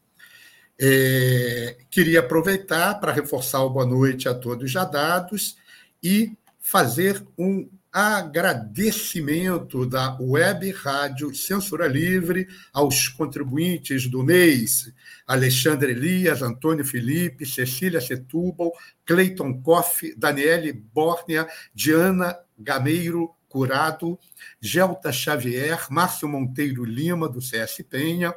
[0.84, 5.56] É, queria aproveitar para reforçar o boa noite a todos já dados
[6.02, 14.92] e fazer um agradecimento da Web Rádio Censura Livre aos contribuintes do mês,
[15.24, 18.72] Alexandre Elias, Antônio Felipe, Cecília Setúbal,
[19.06, 24.18] Cleiton Koff, Daniele Bórnia, Diana Gameiro Curado,
[24.60, 28.34] Gelta Xavier, Márcio Monteiro Lima, do CS Penha,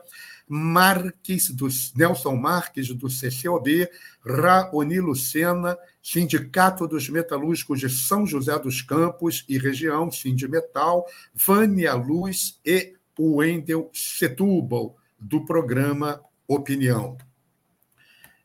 [0.47, 3.89] Marques, do, Nelson Marques, do CCOB,
[4.23, 12.59] Raoni Lucena, Sindicato dos Metalúrgicos de São José dos Campos e região, Sindimetal, Vânia Luz
[12.63, 17.17] e Wendel Setúbal, do programa Opinião.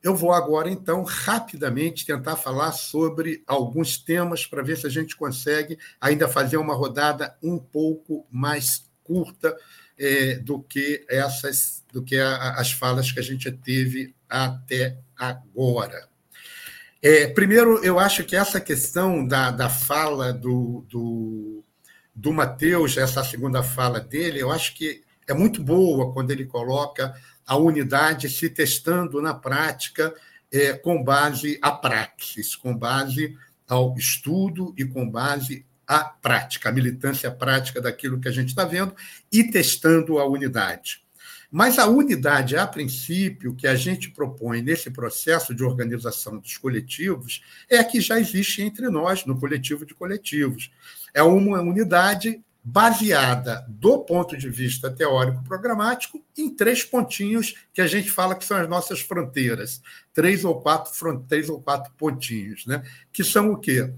[0.03, 5.15] Eu vou agora, então, rapidamente tentar falar sobre alguns temas para ver se a gente
[5.15, 9.55] consegue ainda fazer uma rodada um pouco mais curta
[10.01, 16.09] é, do que essas, do que a, as falas que a gente teve até agora.
[17.03, 21.63] É, primeiro, eu acho que essa questão da, da fala do, do,
[22.15, 27.15] do Mateus, essa segunda fala dele, eu acho que é muito boa quando ele coloca
[27.47, 30.15] a unidade se testando na prática
[30.51, 33.37] é, com base a praxis, com base
[33.69, 38.65] ao estudo e com base a prática, a militância prática daquilo que a gente está
[38.65, 38.95] vendo
[39.33, 41.03] e testando a unidade.
[41.51, 47.43] Mas a unidade, a princípio, que a gente propõe nesse processo de organização dos coletivos,
[47.69, 50.71] é a que já existe entre nós, no coletivo de coletivos.
[51.13, 58.13] É uma unidade baseada, do ponto de vista teórico-programático, em três pontinhos que a gente
[58.13, 59.83] fala que são as nossas fronteiras.
[60.15, 60.93] Três ou quatro,
[61.29, 62.81] três ou quatro pontinhos, né?
[63.13, 63.93] que são o quê?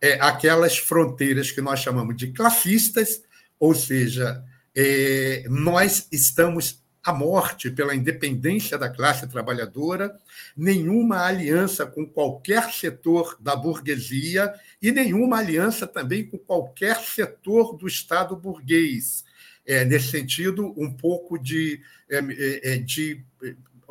[0.00, 3.22] É, aquelas fronteiras que nós chamamos de classistas,
[3.58, 4.44] ou seja,
[4.74, 10.16] é, nós estamos à morte pela independência da classe trabalhadora,
[10.56, 17.86] nenhuma aliança com qualquer setor da burguesia e nenhuma aliança também com qualquer setor do
[17.86, 19.24] Estado burguês.
[19.66, 23.22] É, nesse sentido, um pouco de, é, é, de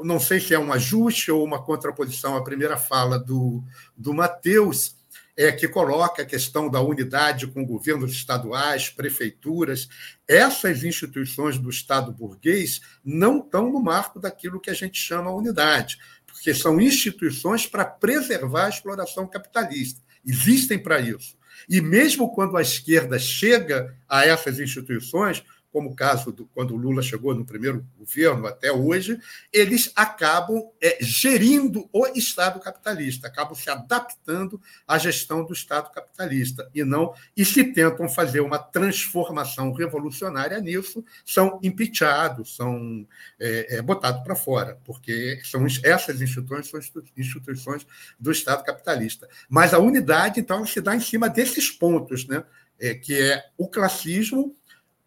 [0.04, 3.64] não sei se é um ajuste ou uma contraposição à primeira fala do,
[3.96, 4.97] do Matheus,
[5.38, 9.88] é, que coloca a questão da unidade com governos estaduais, prefeituras.
[10.28, 16.00] Essas instituições do Estado burguês não estão no marco daquilo que a gente chama unidade,
[16.26, 20.02] porque são instituições para preservar a exploração capitalista.
[20.26, 21.38] Existem para isso.
[21.70, 26.78] E mesmo quando a esquerda chega a essas instituições, como o caso do, quando o
[26.78, 29.20] Lula chegou no primeiro governo até hoje,
[29.52, 36.70] eles acabam é, gerindo o Estado capitalista, acabam se adaptando à gestão do Estado capitalista
[36.74, 43.06] e não e se tentam fazer uma transformação revolucionária nisso, são impeachados, são
[43.40, 46.80] é, é, botados para fora, porque são essas instituições são
[47.16, 47.86] instituições
[48.20, 49.28] do Estado capitalista.
[49.50, 52.44] Mas a unidade, então, se dá em cima desses pontos, né?
[52.80, 54.56] É, que é o classismo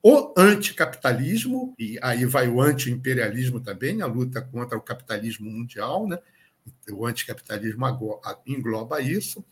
[0.03, 6.19] o anticapitalismo, e aí vai o anti-imperialismo também, a luta contra o capitalismo mundial, né?
[6.91, 7.85] o anticapitalismo
[8.47, 9.45] engloba isso,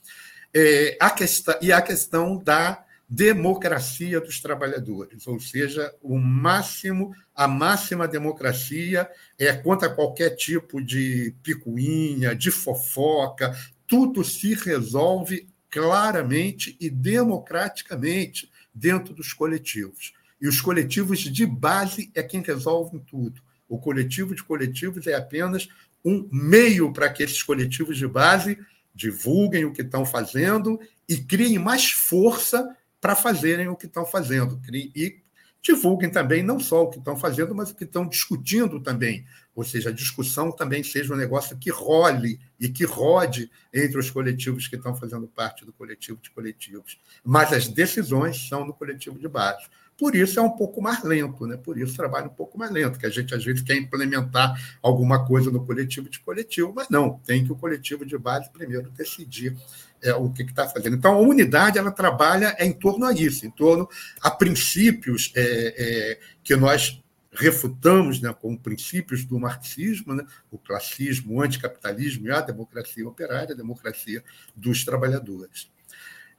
[0.54, 7.48] é, a questão, e a questão da democracia dos trabalhadores, ou seja, o máximo, a
[7.48, 9.08] máxima democracia
[9.38, 13.56] é contra qualquer tipo de picuinha, de fofoca,
[13.86, 20.12] tudo se resolve claramente e democraticamente dentro dos coletivos.
[20.40, 23.42] E os coletivos de base é quem resolve tudo.
[23.68, 25.68] O coletivo de coletivos é apenas
[26.04, 28.58] um meio para que esses coletivos de base
[28.94, 34.60] divulguem o que estão fazendo e criem mais força para fazerem o que estão fazendo.
[34.72, 35.20] E
[35.62, 39.24] divulguem também não só o que estão fazendo, mas o que estão discutindo também.
[39.54, 44.10] Ou seja, a discussão também seja um negócio que role e que rode entre os
[44.10, 46.98] coletivos que estão fazendo parte do coletivo de coletivos.
[47.24, 49.66] Mas as decisões são no coletivo de base.
[49.98, 51.56] Por isso é um pouco mais lento, né?
[51.56, 55.26] por isso trabalha um pouco mais lento, que a gente às vezes quer implementar alguma
[55.26, 59.56] coisa no coletivo de coletivo, mas não, tem que o coletivo de base primeiro decidir
[60.00, 60.94] é, o que está fazendo.
[60.94, 63.88] Então, a unidade ela trabalha em torno a isso, em torno
[64.20, 67.02] a princípios é, é, que nós
[67.32, 73.52] refutamos né, como princípios do marxismo, né, o classismo, o anticapitalismo e a democracia operária,
[73.52, 74.22] a democracia
[74.54, 75.68] dos trabalhadores.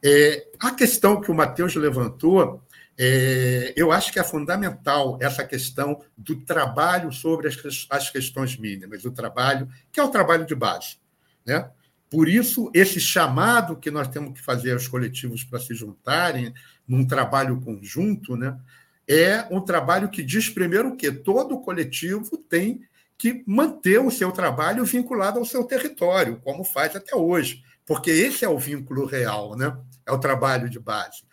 [0.01, 2.63] É, a questão que o Matheus levantou
[3.01, 9.05] é, eu acho que é fundamental essa questão do trabalho sobre as, as questões mínimas,
[9.05, 10.97] o trabalho, que é o trabalho de base.
[11.45, 11.69] Né?
[12.09, 16.53] Por isso, esse chamado que nós temos que fazer aos coletivos para se juntarem
[16.85, 18.59] num trabalho conjunto, né,
[19.07, 22.81] é um trabalho que diz primeiro que todo coletivo tem
[23.17, 28.43] que manter o seu trabalho vinculado ao seu território, como faz até hoje, porque esse
[28.43, 29.77] é o vínculo real, né?
[30.05, 31.23] é o trabalho de base.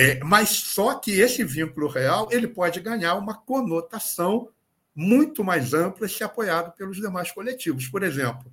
[0.00, 4.48] É, mas só que esse vínculo real ele pode ganhar uma conotação
[4.94, 7.86] muito mais ampla se apoiado pelos demais coletivos.
[7.86, 8.50] Por exemplo,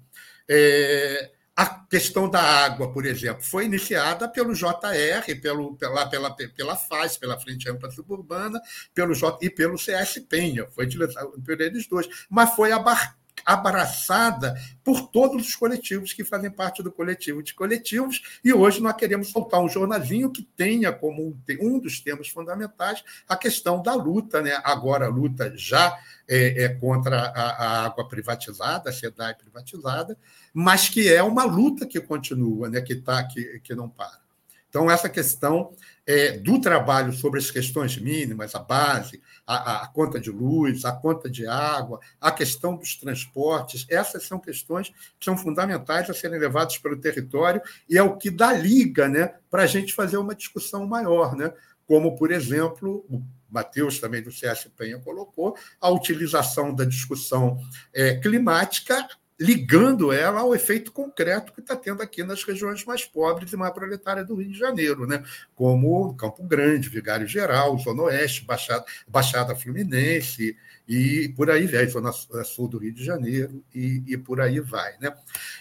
[0.49, 6.75] é, a questão da água, por exemplo, foi iniciada pelo JR, pelo, pela, pela, pela
[6.75, 8.61] FAS, pela Frente Ampla Suburbana,
[8.93, 14.59] pelo J, e pelo CS Penha, foi utilizado por eles dois, mas foi abarcado abraçada
[14.83, 19.29] por todos os coletivos que fazem parte do coletivo de coletivos, e hoje nós queremos
[19.29, 24.59] soltar um jornalzinho que tenha como um dos temas fundamentais a questão da luta, né?
[24.65, 25.97] agora a luta já
[26.27, 30.17] é, é contra a, a, água privatizada, a SEDAI privatizada,
[30.53, 32.81] mas que é uma luta que continua, né?
[32.81, 34.27] que, tá, que, que não para.
[34.69, 35.71] Então, essa questão
[36.05, 40.91] é, do trabalho sobre as questões mínimas, a base, a, a, conta de luz, a
[40.91, 46.37] conta de água, a questão dos transportes, essas são questões que são fundamentais a serem
[46.37, 50.35] levadas pelo território e é o que dá liga né, para a gente fazer uma
[50.35, 51.53] discussão maior, né?
[51.87, 57.57] como, por exemplo, o Matheus também do CS Penha colocou, a utilização da discussão
[57.93, 59.07] é, climática
[59.39, 63.71] ligando ela ao efeito concreto que está tendo aqui nas regiões mais pobres e mais
[63.71, 65.23] proletárias do Rio de Janeiro, né?
[65.53, 70.57] como Campo Grande, Vigário Geral, Zona Oeste, Baixada, Baixada Fluminense
[70.87, 74.97] e por aí vai, Zona Sul do Rio de Janeiro e, e por aí vai.
[74.99, 75.13] Né?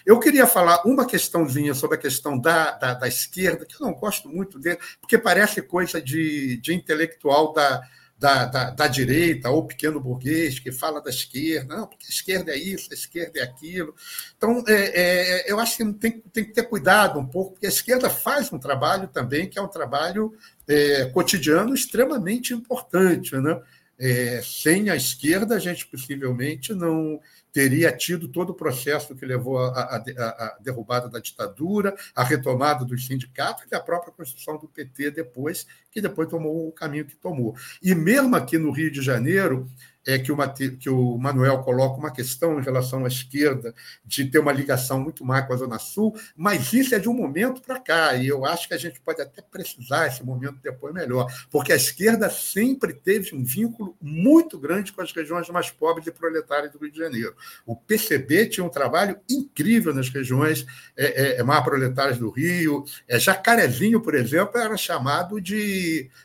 [0.05, 3.93] Eu queria falar uma questãozinha sobre a questão da, da, da esquerda, que eu não
[3.93, 7.81] gosto muito dele, porque parece coisa de, de intelectual da
[8.17, 12.51] da, da, da, direita ou pequeno burguês que fala da esquerda, não, porque a esquerda
[12.51, 13.93] é isso, a esquerda é aquilo.
[14.35, 17.69] Então, é, é, eu acho que tem, tem que ter cuidado um pouco, porque a
[17.69, 20.35] esquerda faz um trabalho também que é um trabalho
[20.67, 23.35] é, cotidiano extremamente importante.
[23.35, 23.61] Né?
[23.99, 27.19] É, sem a esquerda, a gente possivelmente não
[27.57, 33.65] teria tido todo o processo que levou à derrubada da ditadura, à retomada dos sindicatos
[33.71, 37.55] e a própria construção do PT depois, que depois tomou o caminho que tomou.
[37.81, 39.67] E mesmo aqui no Rio de Janeiro,
[40.07, 44.23] é que o, Mate, que o Manuel coloca uma questão em relação à esquerda de
[44.23, 47.61] ter uma ligação muito mais com a Zona Sul, mas isso é de um momento
[47.61, 51.27] para cá, e eu acho que a gente pode até precisar esse momento depois melhor,
[51.51, 56.11] porque a esquerda sempre teve um vínculo muito grande com as regiões mais pobres e
[56.11, 57.35] proletárias do Rio de Janeiro.
[57.65, 60.65] O PCB tinha um trabalho incrível nas regiões
[60.95, 62.85] é, é, mais proletárias do Rio.
[63.09, 65.57] É, Jacarezinho, por exemplo, era chamado de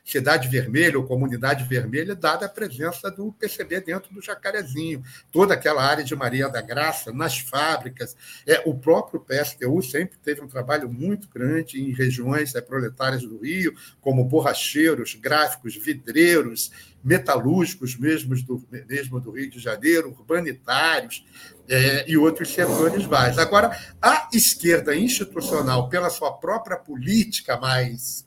[0.05, 5.85] cidade vermelha ou comunidade vermelha, dada a presença do PCB dentro do Jacarezinho, toda aquela
[5.85, 8.17] área de Maria da Graça, nas fábricas.
[8.47, 13.39] É, o próprio PSTU sempre teve um trabalho muito grande em regiões é, proletárias do
[13.39, 16.71] Rio, como borracheiros, gráficos, vidreiros,
[17.03, 21.25] metalúrgicos mesmo do, mesmo do Rio de Janeiro, urbanitários
[21.69, 23.39] é, e outros setores mais.
[23.39, 28.27] Agora, a esquerda institucional, pela sua própria política mais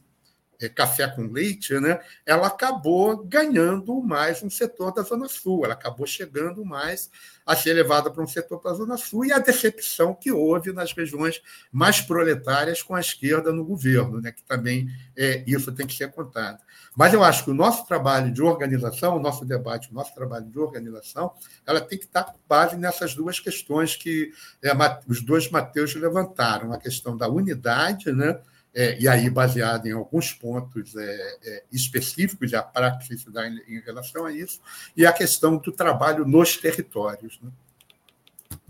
[0.76, 6.07] café com leite, né, ela acabou ganhando mais um setor da Zona Sul, ela acabou
[6.07, 7.10] chegando mais
[7.45, 10.91] a ser levada para um setor da Zona Sul e a decepção que houve nas
[10.94, 11.41] regiões
[11.72, 16.11] mais proletárias com a esquerda no governo, né, que também é, isso tem que ser
[16.11, 16.60] contado.
[16.95, 20.45] Mas eu acho que o nosso trabalho de organização, o nosso debate, o nosso trabalho
[20.45, 21.34] de organização,
[21.65, 24.32] ela tem que estar com base nessas duas questões que
[24.64, 24.72] é,
[25.07, 28.40] os dois Mateus levantaram, a questão da unidade, né,
[28.76, 33.80] é, e aí baseado em alguns pontos é, é, específicos e a praticidade em, em,
[33.80, 34.60] relação a isso,
[34.97, 37.39] e a questão do trabalho nos territórios.
[37.41, 37.49] Né?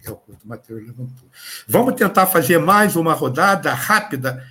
[0.05, 1.27] É o que o Matheus levantou.
[1.67, 4.45] Vamos tentar fazer mais uma rodada rápida,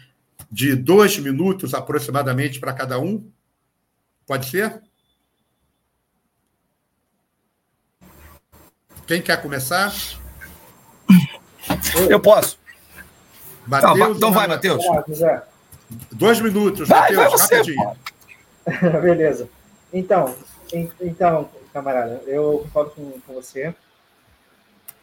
[0.50, 3.28] de dois minutos aproximadamente para cada um?
[4.26, 4.82] Pode ser?
[9.06, 9.92] Quem quer começar?
[12.08, 12.58] Eu posso.
[13.66, 14.84] Mateus, então, então vai, Matheus.
[16.12, 17.96] Dois minutos, Matheus, rapidinho.
[19.02, 19.48] Beleza.
[19.92, 20.34] Então,
[21.00, 23.74] então, camarada, eu concordo com, com você.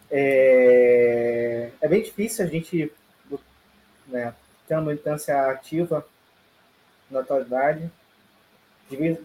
[0.10, 2.92] É, é, bem difícil a gente
[4.08, 4.34] né,
[4.68, 6.06] ter uma militância ativa
[7.10, 7.90] na atualidade,
[8.90, 9.24] devido,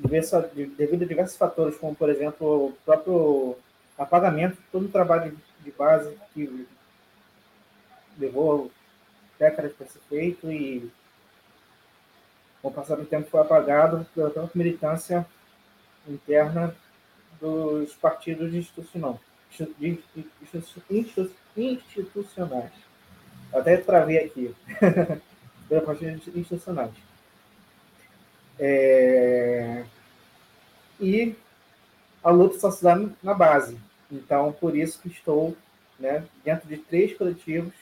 [0.77, 3.57] devido a diversos fatores, como, por exemplo, o próprio
[3.99, 6.67] apagamento todo o trabalho de base que
[8.19, 8.71] levou
[9.39, 10.91] décadas para ser feito e,
[12.63, 15.27] com o passar do tempo, foi apagado pela própria militância
[16.09, 16.75] interna
[17.41, 19.21] dos partidos institucionais.
[21.57, 22.73] institucionais.
[23.53, 24.55] Até travei aqui.
[25.69, 26.93] pela partidos institucionais.
[28.59, 29.85] É...
[31.01, 31.35] E
[32.23, 33.79] a luta só se dá na base.
[34.11, 35.57] Então, por isso que estou
[35.99, 37.73] né, dentro de três coletivos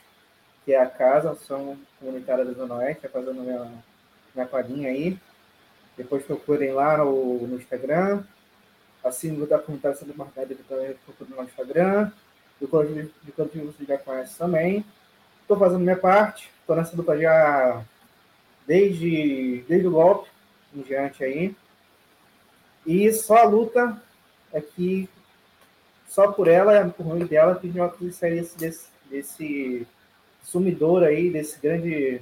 [0.65, 3.71] que é a casa, ação comunitária da Zona Oeste, fazendo minha,
[4.35, 5.19] minha quadrinha aí.
[5.97, 8.25] Depois procurem lá no, no Instagram.
[9.03, 12.11] Assim, vou dar comentário sobre o mercado também procurem no Instagram.
[12.61, 13.11] Do coletivo
[13.53, 14.85] de você já conhece também.
[15.43, 17.85] Estou fazendo minha parte, estou nessa dupla já
[18.67, 20.31] desde, desde o golpe
[20.75, 21.55] em diante aí.
[22.87, 24.03] E só a luta
[24.53, 25.09] é que
[26.09, 29.87] só por ela, por meio dela, que a gente vai sair desse, desse
[30.45, 32.21] sumidor aí desse grande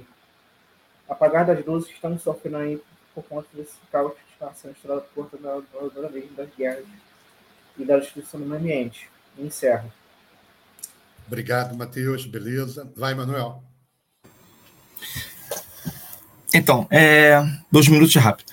[1.07, 2.81] apagar das luzes que estamos sofrendo aí
[3.13, 6.85] por conta desse caos que está sendo instalado por conta da, da, das guerras
[7.77, 9.09] e da destruição do meio ambiente.
[9.37, 9.91] Encerro.
[11.27, 12.25] Obrigado, Matheus.
[12.25, 12.91] Beleza.
[12.95, 13.63] Vai, Manuel.
[16.53, 17.41] Então, é,
[17.71, 18.51] dois minutos rápido.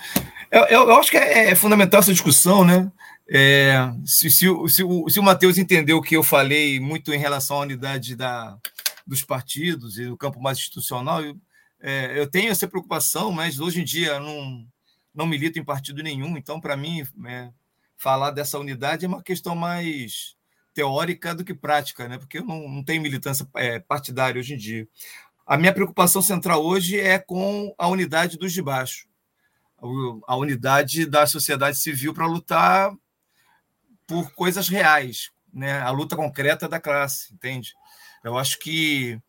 [0.51, 2.91] Eu, eu, eu acho que é, é, fundamental essa discussão, né?
[3.29, 7.19] É, se, se, se, o, se o Matheus entendeu o que eu falei muito em
[7.19, 8.57] relação à unidade da,
[9.07, 11.37] dos partidos e do campo mais institucional, eu,
[11.81, 14.67] é, eu tenho essa preocupação, mas hoje em dia não,
[15.15, 17.51] não milito em partido nenhum, então, para mim, é,
[17.97, 20.37] falar dessa unidade é uma questão mais
[20.73, 22.19] teórica do que prática, né?
[22.19, 24.89] porque eu não, não tenho militância é, partidária hoje em dia.
[25.47, 29.09] A minha preocupação central hoje é com a unidade dos de baixo,
[30.27, 32.93] a unidade da sociedade civil para lutar
[34.07, 35.81] por coisas reais, né?
[35.81, 37.75] a luta concreta da classe, entende?
[38.23, 39.21] Eu acho que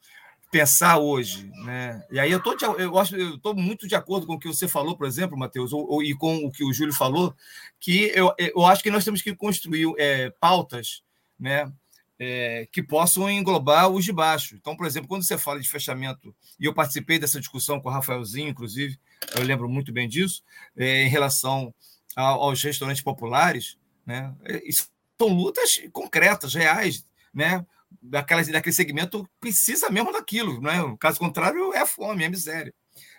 [0.52, 2.04] pensar hoje, né?
[2.12, 4.68] E aí eu tô eu acho eu tô muito de acordo com o que você
[4.68, 7.34] falou, por exemplo, Matheus, ou, ou, e com o que o Júlio falou,
[7.80, 11.04] que eu, eu acho que nós temos que construir é, pautas,
[11.40, 11.72] né?
[12.20, 14.56] É, que possam englobar os de baixo.
[14.56, 17.92] Então, por exemplo, quando você fala de fechamento, e eu participei dessa discussão com o
[17.92, 19.00] Rafaelzinho, inclusive,
[19.36, 20.44] eu lembro muito bem disso,
[20.78, 21.74] é, em relação
[22.16, 24.36] ao, aos restaurantes populares, né?
[24.66, 24.88] Isso
[25.20, 27.66] são lutas concretas, reais, né?
[28.02, 30.74] Daquela, daquele segmento precisa mesmo daquilo, né?
[31.00, 32.74] Caso contrário, é fome, é miséria.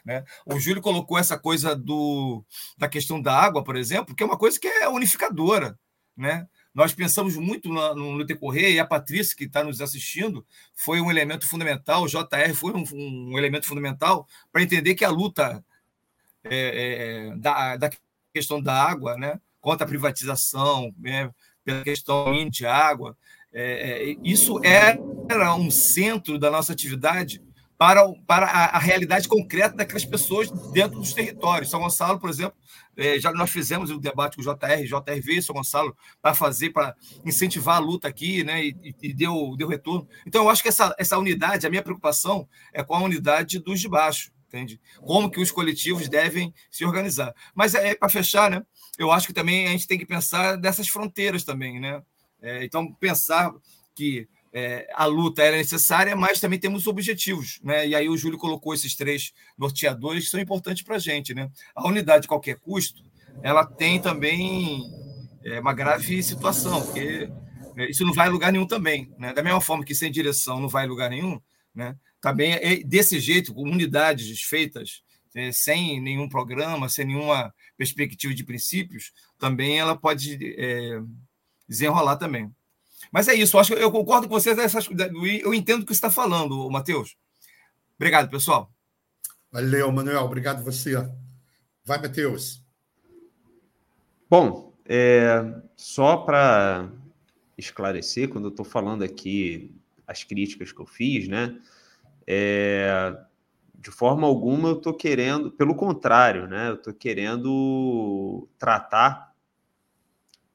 [0.04, 0.24] Né?
[0.44, 2.44] O Júlio colocou essa coisa do,
[2.76, 5.78] da questão da água, por exemplo, que é uma coisa que é unificadora.
[6.16, 6.46] Né?
[6.74, 10.44] Nós pensamos muito no, decorrer, e a Patrícia, que está nos assistindo,
[10.74, 15.10] foi um elemento fundamental, o JR foi um, um elemento fundamental para entender que a
[15.10, 15.64] luta
[16.44, 17.90] é, é, da, da
[18.34, 21.30] questão da água, né, contra a privatização, né,
[21.64, 23.16] pela questão de água,
[23.52, 27.42] é, é, isso era um centro da nossa atividade
[27.82, 31.68] para, para a, a, realidade concreta daquelas pessoas dentro dos territórios.
[31.68, 32.54] São Gonçalo, por exemplo,
[32.96, 36.94] é, já nós fizemos um debate com o JR, JRV São Gonçalo para fazer, para
[37.24, 38.66] incentivar a luta aqui, né?
[38.66, 40.06] E, e, deu, deu retorno.
[40.24, 43.80] Então, eu acho que essa, essa unidade, a minha preocupação é com a unidade dos
[43.80, 44.80] de baixo, entende?
[45.00, 47.34] Como que os coletivos devem se organizar.
[47.52, 48.62] Mas é, é para fechar, né?
[48.96, 52.00] Eu acho que também a gente tem que pensar dessas fronteiras também, né?
[52.42, 53.52] É, então, pensar
[53.94, 57.58] que é, a luta era necessária, mas também temos objetivos.
[57.62, 57.88] Né?
[57.88, 61.32] E aí o Júlio colocou esses três norteadores que são importantes para a gente.
[61.32, 61.50] Né?
[61.74, 63.02] A unidade de qualquer custo,
[63.42, 64.82] ela tem também
[65.44, 67.30] é, uma grave situação, porque
[67.76, 69.10] é, isso não vai a lugar nenhum também.
[69.18, 69.32] Né?
[69.32, 71.40] Da mesma forma que sem direção não vai a lugar nenhum,
[71.74, 71.96] né?
[72.20, 75.02] também é desse jeito, com unidades feitas
[75.34, 81.00] é, sem nenhum programa, sem nenhuma perspectiva de princípios, também ela pode é,
[81.72, 82.54] desenrolar também.
[83.10, 84.56] Mas é isso, eu acho que eu concordo com vocês,
[85.42, 87.16] eu entendo o que você está falando, Matheus.
[87.96, 88.72] Obrigado, pessoal.
[89.50, 90.24] Valeu, Manuel.
[90.24, 90.94] Obrigado você.
[91.84, 92.64] Vai, Matheus.
[94.30, 96.90] Bom, é, só para
[97.58, 99.74] esclarecer, quando eu estou falando aqui
[100.06, 101.58] as críticas que eu fiz, né?
[102.26, 103.14] É,
[103.78, 106.70] de forma alguma eu estou querendo, pelo contrário, né?
[106.70, 109.31] Eu estou querendo tratar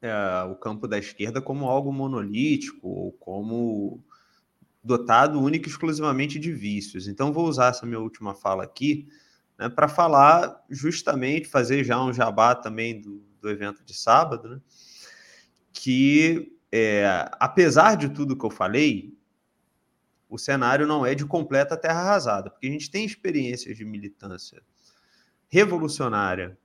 [0.00, 4.02] é, o campo da esquerda como algo monolítico ou como
[4.82, 7.08] dotado único e exclusivamente de vícios.
[7.08, 9.08] Então, vou usar essa minha última fala aqui
[9.58, 14.60] né, para falar justamente, fazer já um jabá também do, do evento de sábado, né,
[15.72, 19.16] que é, apesar de tudo que eu falei,
[20.28, 24.62] o cenário não é de completa terra arrasada, porque a gente tem experiências de militância
[25.48, 26.58] revolucionária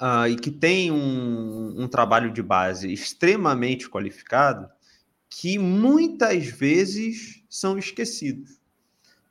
[0.00, 4.68] uh, e que tem um, um trabalho de base extremamente qualificado,
[5.28, 8.58] que muitas vezes são esquecidos.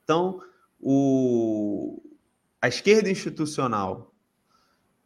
[0.04, 0.40] Então,
[0.80, 2.02] o,
[2.62, 4.14] a esquerda institucional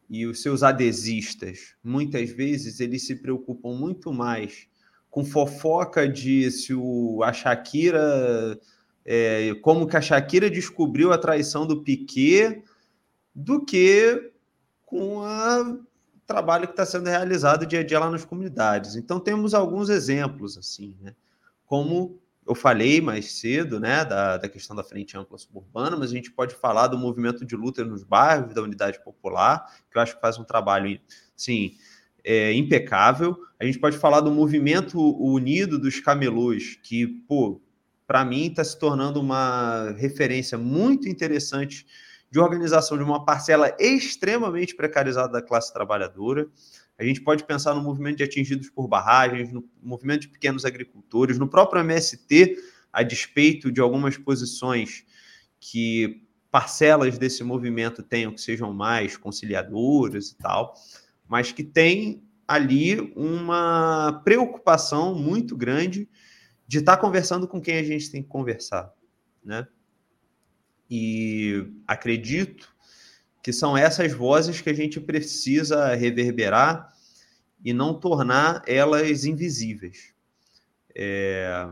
[0.10, 4.68] e os seus adesistas, muitas vezes, eles se preocupam muito mais
[5.10, 8.60] com fofoca de se o, a Shakira.
[9.06, 12.64] É, como que a Shakira descobriu a traição do Piquet,
[13.35, 14.32] do que
[14.94, 15.80] com o
[16.28, 18.95] trabalho que está sendo realizado dia a dia lá nas comunidades.
[18.95, 21.15] Então temos alguns exemplos assim, né?
[21.65, 26.14] Como eu falei mais cedo, né, da, da questão da frente ampla suburbana, mas a
[26.14, 30.15] gente pode falar do movimento de luta nos bairros da unidade popular, que eu acho
[30.15, 30.99] que faz um trabalho,
[31.36, 31.76] sim,
[32.24, 33.36] é, impecável.
[33.60, 37.61] A gente pode falar do movimento unido dos camelôs, que, pô,
[38.06, 41.86] para mim está se tornando uma referência muito interessante
[42.34, 46.47] de organização de uma parcela extremamente precarizada da classe trabalhadora.
[46.97, 51.38] A gente pode pensar no movimento de atingidos por barragens, no movimento de pequenos agricultores,
[51.38, 52.57] no próprio MST,
[52.91, 55.05] a despeito de algumas posições
[55.60, 60.73] que parcelas desse movimento tenham que sejam mais conciliadoras e tal,
[61.27, 66.10] mas que tem ali uma preocupação muito grande
[66.68, 68.91] de estar conversando com quem a gente tem que conversar,
[69.45, 69.68] né?
[70.95, 72.72] E acredito
[73.41, 76.94] que são essas vozes que a gente precisa reverberar
[77.65, 80.14] e não tornar elas invisíveis.
[80.95, 81.68] É...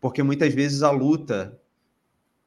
[0.00, 1.60] Porque muitas vezes a luta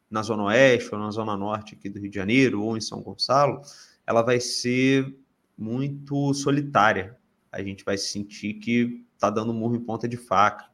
[0.10, 3.04] na Zona Oeste ou na Zona Norte aqui do Rio de Janeiro ou em São
[3.04, 3.62] Gonçalo,
[4.04, 5.16] ela vai ser
[5.56, 7.16] muito solitária.
[7.52, 10.66] A gente vai sentir que está dando murro em ponta de faca.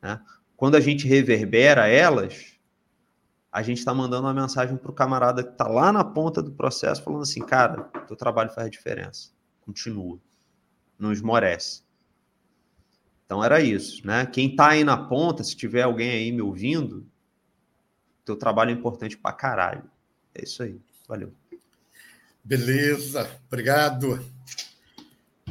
[0.00, 0.20] Né?
[0.56, 2.55] Quando a gente reverbera elas,
[3.56, 6.52] a gente está mandando uma mensagem para o camarada que está lá na ponta do
[6.52, 9.30] processo, falando assim, cara, teu trabalho faz diferença.
[9.62, 10.18] Continua.
[10.98, 11.82] Não esmorece.
[13.24, 14.26] Então era isso, né?
[14.26, 17.06] Quem está aí na ponta, se tiver alguém aí me ouvindo,
[18.26, 19.90] teu trabalho é importante para caralho.
[20.34, 20.78] É isso aí.
[21.08, 21.32] Valeu.
[22.44, 24.22] Beleza, obrigado.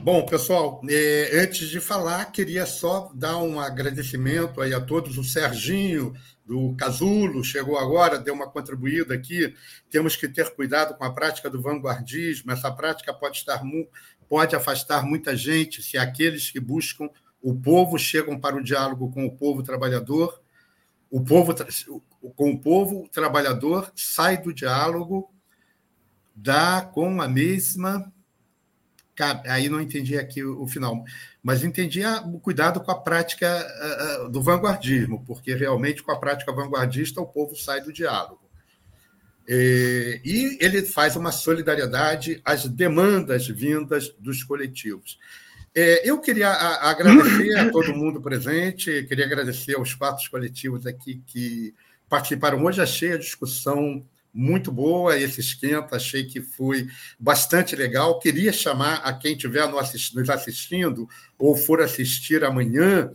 [0.05, 5.23] Bom, pessoal, eh, antes de falar, queria só dar um agradecimento aí a todos, o
[5.23, 6.13] Serginho,
[6.45, 9.55] do Casulo, chegou agora, deu uma contribuída aqui.
[9.89, 12.51] Temos que ter cuidado com a prática do vanguardismo.
[12.51, 13.59] Essa prática pode, estar,
[14.29, 17.09] pode afastar muita gente se aqueles que buscam
[17.41, 20.39] o povo chegam para o diálogo com o povo trabalhador.
[21.09, 21.51] O povo
[22.35, 25.33] com o povo trabalhador sai do diálogo
[26.35, 28.13] dá com a mesma
[29.45, 31.03] aí não entendi aqui o, final,
[31.41, 37.21] mas entendi o cuidado com a prática do vanguardismo, porque realmente com a prática vanguardista
[37.21, 38.45] o povo sai do diálogo.
[39.47, 45.19] E, ele faz uma solidariedade às demandas vindas dos coletivos.
[45.73, 51.75] É, eu queria agradecer a todo mundo presente, queria agradecer aos quatro coletivos aqui que
[52.07, 52.81] participaram hoje.
[52.81, 54.05] Achei a discussão
[54.35, 56.87] muito boa, esse esquenta, achei que foi
[57.17, 58.19] bastante legal.
[58.19, 61.07] Queria chamar a quem estiver nos assistindo
[61.39, 63.09] ou for assistir amanhã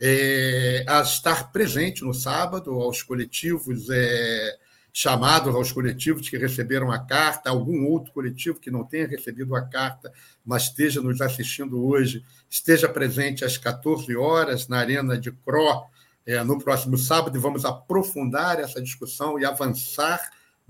[0.00, 4.56] é, a estar presente no sábado, aos coletivos, é,
[4.92, 9.62] chamados aos coletivos que receberam a carta, algum outro coletivo que não tenha recebido a
[9.62, 10.12] carta,
[10.44, 15.84] mas esteja nos assistindo hoje, esteja presente às 14 horas na Arena de Cro,
[16.24, 20.20] é, no próximo sábado, e vamos aprofundar essa discussão e avançar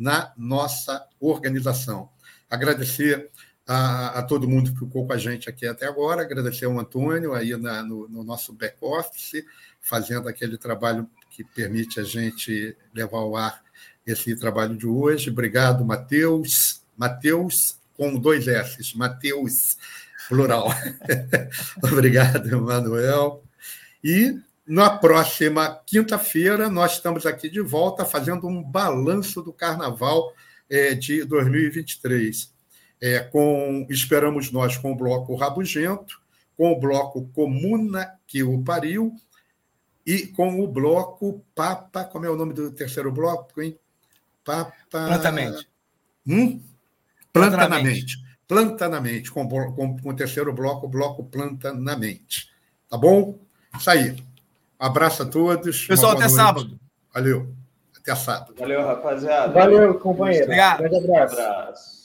[0.00, 2.08] na nossa organização.
[2.48, 3.30] Agradecer
[3.66, 7.34] a, a, todo mundo que ficou com a gente aqui até agora, agradecer ao Antônio
[7.34, 9.44] aí na, no, no nosso back-office,
[9.78, 13.62] fazendo aquele trabalho que permite a gente levar ao ar
[14.06, 15.28] esse trabalho de hoje.
[15.28, 16.82] Obrigado, Matheus.
[16.96, 19.76] Matheus com dois S, Matheus,
[20.28, 20.74] plural.
[21.84, 23.44] Obrigado, Emanuel.
[24.02, 24.40] E
[24.70, 30.32] na próxima quinta-feira, nós estamos aqui de volta fazendo um balanço do carnaval
[30.70, 32.54] é, de 2023.
[33.00, 36.22] É, com, esperamos nós com o bloco Rabugento,
[36.56, 39.12] com o bloco Comuna, que o pariu,
[40.06, 42.04] e com o bloco Papa.
[42.04, 43.76] Como é o nome do terceiro bloco, hein?
[44.44, 44.72] Papa.
[44.88, 45.68] Plantamente.
[46.24, 46.62] Hum?
[47.32, 48.18] Plantanamente.
[48.46, 52.52] Plantanamente, com, com, com o terceiro bloco, o bloco Plantanamente.
[52.88, 53.36] Tá bom?
[53.76, 54.29] Isso aí.
[54.80, 55.86] Abraço a todos.
[55.86, 56.34] Pessoal, até noite.
[56.34, 56.80] sábado.
[57.12, 57.54] Valeu.
[57.98, 58.54] Até sábado.
[58.58, 59.52] Valeu, rapaziada.
[59.52, 60.44] Valeu, companheiro.
[60.44, 60.78] Obrigado.
[60.78, 61.40] Grande abraço.
[61.40, 62.00] abraço.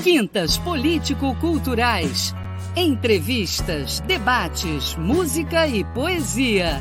[0.00, 2.32] Quintas Político-Culturais.
[2.76, 6.80] Entrevistas, debates, música e poesia.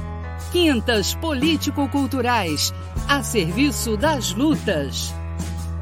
[0.51, 2.71] Quintas Político-Culturais.
[3.09, 5.11] A serviço das lutas.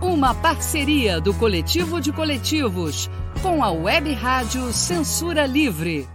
[0.01, 3.09] Uma parceria do Coletivo de Coletivos
[3.41, 6.07] com a Web Rádio Censura Livre.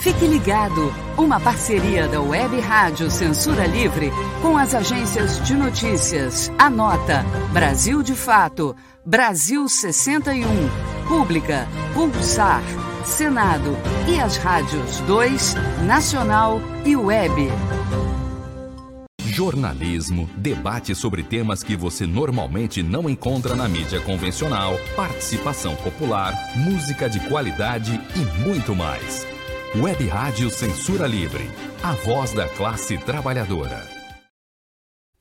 [0.00, 4.10] Fique ligado, uma parceria da Web Rádio Censura Livre
[4.42, 6.50] com as agências de notícias.
[6.58, 8.74] Anota: Brasil de Fato,
[9.06, 10.44] Brasil 61,
[11.06, 12.62] Pública, Pulsar,
[13.04, 13.76] Senado.
[14.08, 15.54] E as rádios 2,
[15.86, 17.48] Nacional e Web.
[19.40, 27.08] Jornalismo, debate sobre temas que você normalmente não encontra na mídia convencional, participação popular, música
[27.08, 29.26] de qualidade e muito mais.
[29.74, 31.50] Web Rádio Censura Livre,
[31.82, 33.88] a voz da classe trabalhadora.